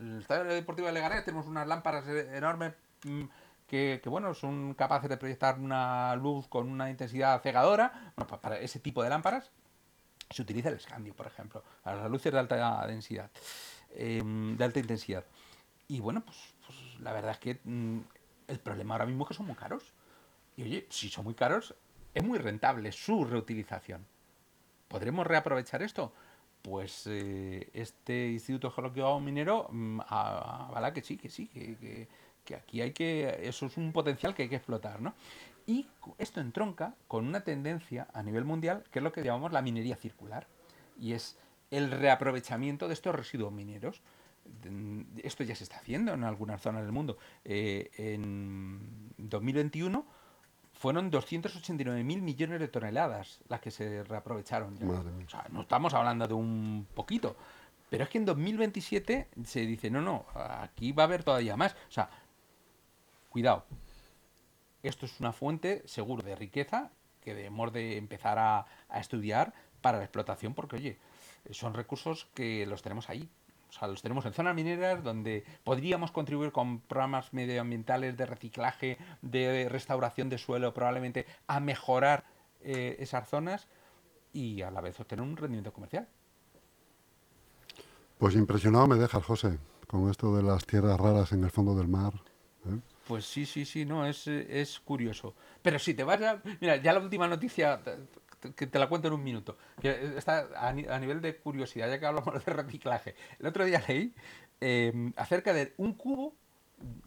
el 0.00 0.18
Estadio 0.20 0.44
Deportivo 0.52 0.88
de 0.88 0.94
Leganés 0.94 1.24
tenemos 1.24 1.46
unas 1.46 1.68
lámparas 1.68 2.06
e- 2.08 2.36
enormes 2.36 2.74
mm, 3.04 3.22
que, 3.68 4.00
bueno, 4.06 4.34
son 4.34 4.74
capaces 4.74 5.08
de 5.08 5.18
proyectar 5.18 5.56
una 5.60 6.16
luz 6.16 6.48
con 6.48 6.68
una 6.68 6.90
intensidad 6.90 7.40
cegadora. 7.42 8.12
Bueno, 8.16 8.26
pa- 8.26 8.40
para 8.40 8.58
ese 8.58 8.80
tipo 8.80 9.04
de 9.04 9.10
lámparas 9.10 9.52
se 10.30 10.42
utiliza 10.42 10.68
el 10.70 10.74
escandio, 10.76 11.14
por 11.14 11.26
ejemplo, 11.28 11.62
a 11.84 11.94
las 11.94 12.10
luces 12.10 12.32
de 12.32 12.38
alta 12.40 12.86
densidad, 12.86 13.30
eh, 13.94 14.22
de 14.24 14.64
alta 14.64 14.80
intensidad. 14.80 15.24
Y 15.88 16.00
bueno, 16.00 16.22
pues, 16.24 16.36
pues 16.66 16.78
la 17.00 17.12
verdad 17.12 17.32
es 17.32 17.38
que 17.38 17.60
mm, 17.64 17.98
el 18.48 18.58
problema 18.60 18.94
ahora 18.94 19.06
mismo 19.06 19.24
es 19.24 19.28
que 19.28 19.34
son 19.34 19.46
muy 19.46 19.56
caros. 19.56 19.92
Y 20.56 20.62
oye, 20.62 20.86
si 20.90 21.08
son 21.08 21.24
muy 21.24 21.34
caros, 21.34 21.74
es 22.14 22.24
muy 22.24 22.38
rentable 22.38 22.92
su 22.92 23.24
reutilización. 23.24 24.04
¿Podremos 24.88 25.26
reaprovechar 25.26 25.82
esto? 25.82 26.12
Pues 26.62 27.04
eh, 27.06 27.68
este 27.72 28.28
Instituto 28.30 28.70
Geológico 28.70 29.20
Minero 29.20 29.68
mm, 29.70 30.00
avala 30.08 30.92
que 30.92 31.02
sí, 31.02 31.16
que 31.16 31.28
sí, 31.30 31.46
que, 31.48 31.76
que- 31.76 32.08
que 32.44 32.54
aquí 32.54 32.80
hay 32.80 32.92
que, 32.92 33.40
eso 33.46 33.66
es 33.66 33.76
un 33.76 33.92
potencial 33.92 34.34
que 34.34 34.44
hay 34.44 34.48
que 34.48 34.56
explotar, 34.56 35.02
¿no? 35.02 35.12
Y 35.66 35.86
esto 36.16 36.40
entronca 36.40 36.94
con 37.06 37.26
una 37.28 37.42
tendencia 37.42 38.08
a 38.14 38.22
nivel 38.22 38.46
mundial 38.46 38.84
que 38.90 39.00
es 39.00 39.02
lo 39.02 39.12
que 39.12 39.22
llamamos 39.22 39.52
la 39.52 39.60
minería 39.60 39.96
circular, 39.96 40.46
y 40.98 41.12
es 41.12 41.36
el 41.70 41.90
reaprovechamiento 41.90 42.88
de 42.88 42.94
estos 42.94 43.14
residuos 43.14 43.52
mineros. 43.52 44.00
Mm, 44.68 45.02
Esto 45.22 45.44
ya 45.44 45.54
se 45.54 45.64
está 45.64 45.76
haciendo 45.76 46.12
en 46.14 46.24
algunas 46.24 46.60
zonas 46.60 46.82
del 46.82 46.92
mundo. 46.92 47.18
Eh, 47.44 47.90
en 47.96 49.12
2021 49.18 50.06
fueron 50.72 51.10
289.000 51.10 52.04
millones 52.22 52.60
de 52.60 52.68
toneladas 52.68 53.40
las 53.48 53.60
que 53.60 53.70
se 53.70 54.04
reaprovecharon. 54.04 54.76
O 55.26 55.28
sea, 55.28 55.46
no 55.50 55.62
estamos 55.62 55.92
hablando 55.94 56.26
de 56.28 56.34
un 56.34 56.86
poquito. 56.94 57.36
Pero 57.90 58.04
es 58.04 58.10
que 58.10 58.18
en 58.18 58.26
2027 58.26 59.28
se 59.44 59.60
dice, 59.60 59.90
no, 59.90 60.02
no, 60.02 60.26
aquí 60.34 60.92
va 60.92 61.04
a 61.04 61.06
haber 61.06 61.24
todavía 61.24 61.56
más. 61.56 61.72
O 61.72 61.92
sea, 61.92 62.10
cuidado. 63.30 63.64
Esto 64.82 65.06
es 65.06 65.18
una 65.20 65.32
fuente 65.32 65.82
seguro 65.86 66.22
de 66.22 66.36
riqueza 66.36 66.90
que 67.22 67.34
debemos 67.34 67.72
de 67.72 67.96
empezar 67.96 68.38
a, 68.38 68.66
a 68.88 69.00
estudiar 69.00 69.52
para 69.80 69.98
la 69.98 70.04
explotación 70.04 70.54
porque, 70.54 70.76
oye, 70.76 70.98
son 71.50 71.74
recursos 71.74 72.28
que 72.34 72.66
los 72.66 72.82
tenemos 72.82 73.08
ahí. 73.08 73.28
O 73.68 73.72
sea, 73.72 73.86
los 73.88 74.00
tenemos 74.00 74.24
en 74.24 74.32
zonas 74.32 74.54
mineras 74.54 75.04
donde 75.04 75.44
podríamos 75.62 76.10
contribuir 76.10 76.52
con 76.52 76.80
programas 76.80 77.34
medioambientales 77.34 78.16
de 78.16 78.24
reciclaje, 78.24 78.98
de 79.20 79.68
restauración 79.68 80.30
de 80.30 80.38
suelo, 80.38 80.72
probablemente 80.72 81.26
a 81.46 81.60
mejorar 81.60 82.24
eh, 82.60 82.96
esas 82.98 83.28
zonas 83.28 83.68
y 84.32 84.62
a 84.62 84.70
la 84.70 84.80
vez 84.80 84.98
obtener 84.98 85.22
un 85.22 85.36
rendimiento 85.36 85.72
comercial. 85.72 86.08
Pues 88.16 88.34
impresionado 88.34 88.86
me 88.88 88.96
dejas, 88.96 89.24
José, 89.24 89.58
con 89.86 90.10
esto 90.10 90.34
de 90.34 90.42
las 90.42 90.66
tierras 90.66 90.98
raras 90.98 91.32
en 91.32 91.44
el 91.44 91.50
fondo 91.50 91.74
del 91.74 91.88
mar. 91.88 92.14
¿eh? 92.66 92.80
Pues 93.08 93.24
sí, 93.24 93.46
sí, 93.46 93.64
sí, 93.64 93.84
no, 93.86 94.06
es, 94.06 94.26
es 94.26 94.80
curioso. 94.80 95.34
Pero 95.62 95.78
si 95.78 95.94
te 95.94 96.04
vas 96.04 96.20
a... 96.22 96.42
Mira, 96.60 96.76
ya 96.76 96.92
la 96.92 97.00
última 97.00 97.26
noticia, 97.26 97.80
que 98.54 98.66
te 98.66 98.78
la 98.78 98.88
cuento 98.88 99.08
en 99.08 99.14
un 99.14 99.24
minuto, 99.24 99.56
que 99.80 100.14
está 100.18 100.48
a, 100.56 100.72
ni- 100.74 100.86
a 100.86 100.98
nivel 100.98 101.20
de 101.22 101.36
curiosidad, 101.38 101.88
ya 101.88 101.98
que 101.98 102.06
hablamos 102.06 102.44
de 102.44 102.52
reciclaje. 102.52 103.14
El 103.38 103.46
otro 103.46 103.64
día 103.64 103.82
leí 103.88 104.14
eh, 104.60 105.12
acerca 105.16 105.54
de 105.54 105.72
un 105.78 105.94
cubo 105.94 106.34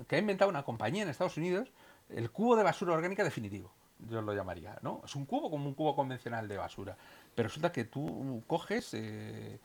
que 0.08 0.16
ha 0.16 0.20
inventado 0.20 0.50
una 0.50 0.64
compañía 0.64 1.04
en 1.04 1.10
Estados 1.10 1.38
Unidos, 1.38 1.72
el 2.10 2.32
cubo 2.32 2.56
de 2.56 2.64
basura 2.64 2.94
orgánica 2.94 3.24
definitivo, 3.24 3.72
yo 4.10 4.22
lo 4.22 4.34
llamaría, 4.34 4.78
¿no? 4.82 5.02
Es 5.06 5.16
un 5.16 5.26
cubo 5.26 5.50
como 5.52 5.68
un 5.68 5.76
cubo 5.76 5.96
convencional 5.96 6.48
de 6.48 6.58
basura, 6.58 6.98
pero 7.36 7.48
resulta 7.48 7.72
que 7.72 7.86
tú 7.86 8.44
coges... 8.48 8.94
eh, 8.96 9.60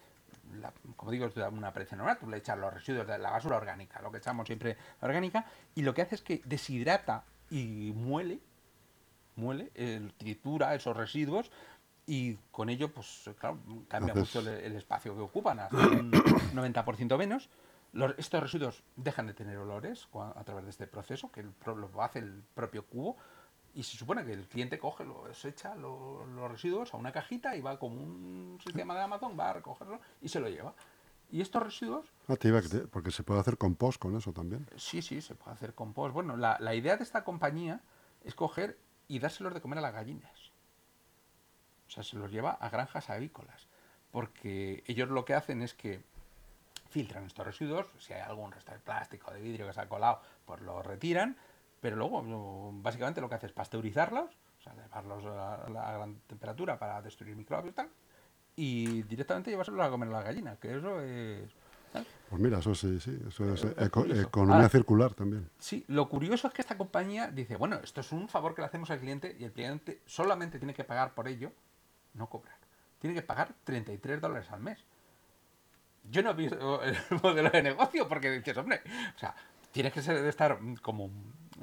la- 0.55 0.73
como 0.97 1.11
digo, 1.11 1.27
es 1.27 1.37
una 1.37 1.69
apariencia 1.69 1.97
normal, 1.97 2.19
tú 2.19 2.29
le 2.29 2.37
echas 2.39 2.59
los 2.59 2.73
residuos 2.73 3.07
de 3.07 3.19
la 3.19 3.31
basura 3.31 3.57
orgánica, 3.57 4.01
lo 4.03 4.11
que 4.11 4.19
echamos 4.19 4.47
siempre 4.47 4.77
orgánica, 5.01 5.47
y 5.75 5.83
lo 5.83 5.93
que 5.95 6.03
hace 6.03 6.15
es 6.17 6.23
que 6.23 6.43
deshidrata 6.45 7.25
y 7.51 7.93
muele, 7.95 8.41
muele, 9.37 9.71
eh, 9.75 10.11
tritura 10.17 10.75
esos 10.75 10.97
residuos, 10.97 11.51
y 12.07 12.35
con 12.53 12.69
ello, 12.71 12.93
pues 12.93 13.29
claro, 13.39 13.59
cambia 13.89 14.15
mucho 14.15 14.41
el, 14.41 14.49
el 14.49 14.77
espacio 14.77 15.15
que 15.15 15.21
ocupan, 15.21 15.59
hasta 15.61 15.77
un 15.77 16.11
90% 16.55 17.19
menos. 17.19 17.49
Los- 17.93 18.15
estos 18.19 18.43
residuos 18.43 18.83
dejan 18.97 19.27
de 19.27 19.35
tener 19.35 19.57
olores 19.59 20.09
a 20.15 20.45
través 20.45 20.65
de 20.65 20.71
este 20.71 20.87
proceso, 20.87 21.33
que 21.33 21.41
el 21.41 21.53
lo 21.65 22.03
hace 22.03 22.21
el 22.21 22.43
propio 22.55 22.85
cubo, 22.87 23.17
y 23.77 23.83
se 23.83 23.97
supone 23.97 24.25
que 24.25 24.33
el 24.33 24.49
cliente 24.49 24.79
coge, 24.79 25.05
los 25.05 25.45
echa 25.45 25.75
lo- 25.77 26.25
los 26.27 26.51
residuos 26.51 26.93
a 26.95 26.97
una 26.97 27.13
cajita 27.13 27.55
y 27.57 27.61
va 27.61 27.79
como 27.79 28.03
un 28.03 28.59
sistema 28.65 28.95
de 28.95 29.03
Amazon, 29.03 29.39
va 29.39 29.51
a 29.51 29.53
recogerlo 29.53 30.01
y 30.23 30.29
se 30.31 30.41
lo 30.41 30.49
lleva. 30.49 30.75
Y 31.31 31.41
estos 31.43 31.63
residuos, 31.63 32.07
Ah, 32.29 32.37
te 32.37 32.49
iba 32.49 32.59
a 32.59 32.63
cre- 32.63 32.89
porque 32.89 33.11
se 33.11 33.23
puede 33.23 33.41
hacer 33.41 33.59
compost 33.59 34.01
con 34.01 34.17
eso 34.17 34.33
también. 34.33 34.67
sí, 34.77 35.03
sí, 35.03 35.21
se 35.21 35.35
puede 35.35 35.53
hacer 35.55 35.75
compost. 35.75 36.15
Bueno, 36.15 36.37
la, 36.37 36.57
la 36.61 36.75
idea 36.75 36.97
de 36.97 37.05
esta 37.05 37.23
compañía 37.23 37.81
es 38.25 38.35
coger 38.35 38.79
y 39.09 39.19
dárselos 39.19 39.53
de 39.53 39.61
comer 39.61 39.79
a 39.79 39.83
las 39.83 39.93
gallinas. 39.93 40.53
O 41.87 41.91
sea, 41.91 42.03
se 42.03 42.17
los 42.17 42.31
lleva 42.33 42.53
a 42.53 42.69
granjas 42.71 43.11
avícolas. 43.11 43.67
Porque 44.11 44.83
ellos 44.87 45.09
lo 45.11 45.25
que 45.25 45.35
hacen 45.35 45.63
es 45.63 45.75
que 45.75 46.03
filtran 46.89 47.25
estos 47.27 47.45
residuos, 47.47 47.87
si 47.99 48.13
hay 48.15 48.23
algún 48.23 48.53
resto 48.53 48.73
de 48.73 48.79
plástico, 48.79 49.31
de 49.33 49.41
vidrio 49.41 49.67
que 49.67 49.73
se 49.75 49.81
ha 49.83 49.89
colado, 49.89 50.21
pues 50.47 50.61
lo 50.63 50.83
retiran, 50.83 51.37
pero 51.87 51.95
luego 51.95 52.73
básicamente 52.83 53.21
lo 53.21 53.29
que 53.29 53.37
hace 53.37 53.47
es 53.47 53.53
pasteurizarlos, 53.53 54.29
o 54.59 54.61
sea, 54.61 54.75
llevarlos 54.75 55.25
a 55.25 55.71
la 55.71 55.93
gran 55.93 56.17
temperatura 56.27 56.77
para 56.81 57.01
destruir 57.01 57.37
microbios 57.37 57.71
y 57.71 57.77
tal, 57.77 57.89
y 58.57 59.03
directamente 59.05 59.53
llevárselos 59.53 59.87
a 59.87 59.89
comer 59.89 60.09
a 60.09 60.13
las 60.13 60.25
gallinas, 60.25 60.59
que 60.59 60.77
eso 60.77 61.01
es... 61.01 61.49
¿sabes? 61.93 62.09
Pues 62.29 62.43
mira, 62.43 62.59
eso 62.59 62.75
sí, 62.75 62.99
sí, 62.99 63.17
eso 63.29 63.55
es 63.55 63.63
es 63.63 63.71
eco- 63.79 64.01
curioso. 64.01 64.21
economía 64.23 64.57
Ahora- 64.57 64.69
circular 64.69 65.15
también. 65.15 65.49
Sí, 65.61 65.85
lo 65.87 66.09
curioso 66.09 66.49
es 66.49 66.55
que 66.55 66.61
esta 66.63 66.77
compañía 66.77 67.29
dice, 67.31 67.55
bueno, 67.55 67.77
esto 67.85 68.01
es 68.01 68.11
un 68.11 68.29
favor 68.29 68.57
que 68.57 68.63
le 68.63 68.67
hacemos 68.67 68.91
al 68.91 68.99
cliente 68.99 69.37
y 69.39 69.45
el 69.45 69.53
cliente 69.53 70.01
solamente 70.07 70.59
tiene 70.59 70.75
que 70.75 70.83
pagar 70.83 71.15
por 71.15 71.29
ello, 71.29 71.53
no 72.15 72.29
cobrar. 72.29 72.57
Tiene 72.99 73.15
que 73.15 73.23
pagar 73.23 73.55
33 73.63 74.21
dólares 74.21 74.51
al 74.51 74.59
mes. 74.59 74.83
Yo 76.11 76.21
no 76.25 76.31
he 76.31 76.35
visto 76.35 76.83
el 76.83 76.97
modelo 77.23 77.51
de 77.51 77.63
negocio 77.63 78.09
porque 78.09 78.33
dices, 78.33 78.57
hombre, 78.57 78.81
o 79.15 79.19
sea, 79.21 79.37
tienes 79.71 79.93
que 79.93 80.03
ser, 80.03 80.17
estar 80.27 80.59
como, 80.83 81.11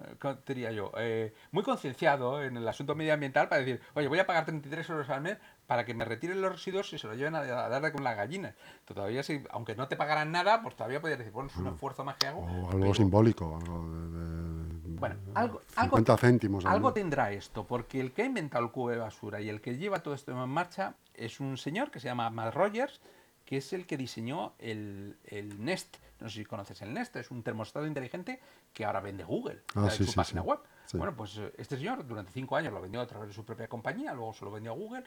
eh, 0.01 0.15
¿cómo 0.19 0.35
te 0.37 0.53
diría 0.53 0.71
yo? 0.71 0.91
Eh, 0.97 1.33
muy 1.51 1.63
concienciado 1.63 2.41
en 2.43 2.57
el 2.57 2.67
asunto 2.67 2.95
medioambiental 2.95 3.47
para 3.49 3.61
decir, 3.61 3.81
oye, 3.93 4.07
voy 4.07 4.19
a 4.19 4.25
pagar 4.25 4.45
33 4.45 4.89
euros 4.89 5.09
al 5.09 5.21
mes 5.21 5.37
para 5.67 5.85
que 5.85 5.93
me 5.93 6.05
retiren 6.05 6.41
los 6.41 6.51
residuos 6.51 6.91
y 6.93 6.97
se 6.97 7.07
los 7.07 7.15
lleven 7.17 7.35
a, 7.35 7.39
a 7.39 7.69
dar 7.69 7.91
con 7.91 8.03
las 8.03 8.15
gallinas. 8.17 8.53
Todavía, 8.85 9.23
si, 9.23 9.43
aunque 9.51 9.75
no 9.75 9.87
te 9.87 9.95
pagaran 9.95 10.31
nada, 10.31 10.61
pues 10.61 10.75
todavía 10.75 10.99
podrías 10.99 11.19
decir, 11.19 11.33
bueno, 11.33 11.49
es 11.49 11.55
un 11.57 11.67
esfuerzo 11.67 12.03
más 12.03 12.15
que 12.17 12.27
hago. 12.27 12.39
O 12.41 12.67
algo 12.69 12.79
pero- 12.79 12.93
simbólico, 12.93 13.55
algo 13.61 13.87
de, 13.89 14.09
de- 14.19 14.63
bueno, 14.99 15.15
algo, 15.35 15.61
algo, 15.75 15.97
50 15.97 16.17
céntimos. 16.17 16.65
al 16.65 16.73
algo 16.73 16.93
tendrá 16.93 17.31
esto, 17.31 17.65
porque 17.67 17.99
el 17.99 18.13
que 18.13 18.21
ha 18.21 18.25
inventado 18.25 18.63
el 18.63 18.71
cubo 18.71 18.89
de 18.89 18.97
basura 18.97 19.41
y 19.41 19.49
el 19.49 19.59
que 19.59 19.75
lleva 19.77 19.99
todo 19.99 20.13
esto 20.13 20.31
en 20.31 20.49
marcha 20.49 20.95
es 21.13 21.39
un 21.41 21.57
señor 21.57 21.91
que 21.91 21.99
se 21.99 22.07
llama 22.07 22.29
Matt 22.29 22.53
Rogers, 22.53 23.01
que 23.45 23.57
es 23.57 23.73
el 23.73 23.85
que 23.85 23.97
diseñó 23.97 24.53
el, 24.59 25.17
el 25.25 25.63
Nest. 25.63 25.97
No 26.19 26.29
sé 26.29 26.39
si 26.39 26.45
conoces 26.45 26.81
el 26.81 26.93
Nest, 26.93 27.15
es 27.17 27.31
un 27.31 27.43
termostato 27.43 27.85
inteligente 27.85 28.39
que 28.73 28.85
ahora 28.85 29.01
vende 29.01 29.23
Google 29.23 29.61
Ah, 29.75 29.85
en 29.85 29.91
sí, 29.91 30.05
su 30.05 30.11
sí, 30.11 30.15
página 30.15 30.41
sí. 30.41 30.47
web. 30.47 30.59
Bueno, 30.93 31.15
pues 31.15 31.37
eh, 31.37 31.53
este 31.57 31.75
señor 31.77 32.05
durante 32.07 32.31
cinco 32.31 32.55
años 32.55 32.71
lo 32.73 32.81
vendió 32.81 33.01
a 33.01 33.07
través 33.07 33.27
de 33.29 33.33
su 33.33 33.43
propia 33.43 33.67
compañía, 33.67 34.13
luego 34.13 34.33
se 34.33 34.45
lo 34.45 34.51
vendió 34.51 34.71
a 34.71 34.75
Google 34.75 35.03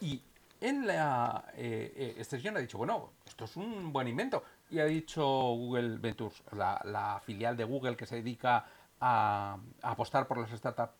y 0.00 0.20
él, 0.60 0.86
la- 0.86 1.44
eh, 1.54 1.92
eh, 1.96 2.14
este 2.18 2.38
señor 2.38 2.56
ha 2.56 2.60
dicho, 2.60 2.76
bueno, 2.78 3.12
esto 3.24 3.44
es 3.44 3.56
un 3.56 3.92
buen 3.92 4.08
invento. 4.08 4.42
Y 4.70 4.80
ha 4.80 4.84
dicho 4.84 5.24
Google 5.24 5.96
Ventures, 5.98 6.42
la, 6.52 6.80
la 6.84 7.20
filial 7.24 7.56
de 7.56 7.64
Google 7.64 7.96
que 7.96 8.04
se 8.06 8.16
dedica 8.16 8.66
a, 9.00 9.56
a 9.82 9.90
apostar 9.90 10.26
por 10.26 10.38
las 10.38 10.50
startups. 10.50 10.92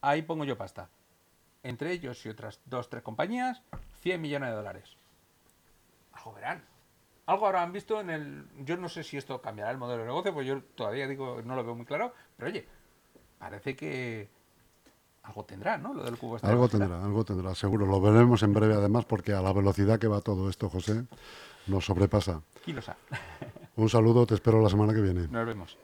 Ahí 0.00 0.22
pongo 0.22 0.44
yo 0.44 0.56
pasta. 0.56 0.88
Entre 1.62 1.92
ellos 1.92 2.24
y 2.24 2.28
otras 2.30 2.60
dos, 2.64 2.88
tres 2.88 3.02
compañías, 3.02 3.62
100 4.00 4.20
millones 4.20 4.48
de 4.50 4.56
dólares. 4.56 4.96
Algo 6.18 6.32
verán. 6.32 6.64
Algo 7.26 7.46
habrán 7.46 7.72
visto 7.72 8.00
en 8.00 8.10
el... 8.10 8.46
Yo 8.64 8.76
no 8.76 8.88
sé 8.88 9.04
si 9.04 9.16
esto 9.16 9.40
cambiará 9.40 9.70
el 9.70 9.78
modelo 9.78 10.02
de 10.02 10.08
negocio, 10.08 10.34
pues 10.34 10.46
yo 10.46 10.62
todavía 10.74 11.06
digo, 11.06 11.42
no 11.44 11.54
lo 11.54 11.64
veo 11.64 11.74
muy 11.74 11.84
claro, 11.84 12.12
pero 12.36 12.50
oye, 12.50 12.66
parece 13.38 13.76
que 13.76 14.28
algo 15.22 15.44
tendrá, 15.44 15.76
¿no? 15.76 15.92
Lo 15.92 16.02
del 16.02 16.16
cubo 16.16 16.38
de 16.38 16.48
Algo 16.48 16.68
tendrá, 16.68 17.04
algo 17.04 17.24
tendrá, 17.24 17.54
seguro. 17.54 17.86
Lo 17.86 18.00
veremos 18.00 18.42
en 18.42 18.54
breve 18.54 18.74
además 18.74 19.04
porque 19.04 19.32
a 19.32 19.42
la 19.42 19.52
velocidad 19.52 19.98
que 19.98 20.08
va 20.08 20.22
todo 20.22 20.48
esto, 20.48 20.70
José, 20.70 21.04
nos 21.66 21.84
sobrepasa. 21.84 22.40
¿Quién 22.64 22.76
lo 22.76 22.82
sabe? 22.82 22.98
Un 23.76 23.88
saludo, 23.88 24.26
te 24.26 24.34
espero 24.34 24.62
la 24.62 24.70
semana 24.70 24.94
que 24.94 25.02
viene. 25.02 25.28
Nos 25.28 25.46
vemos. 25.46 25.78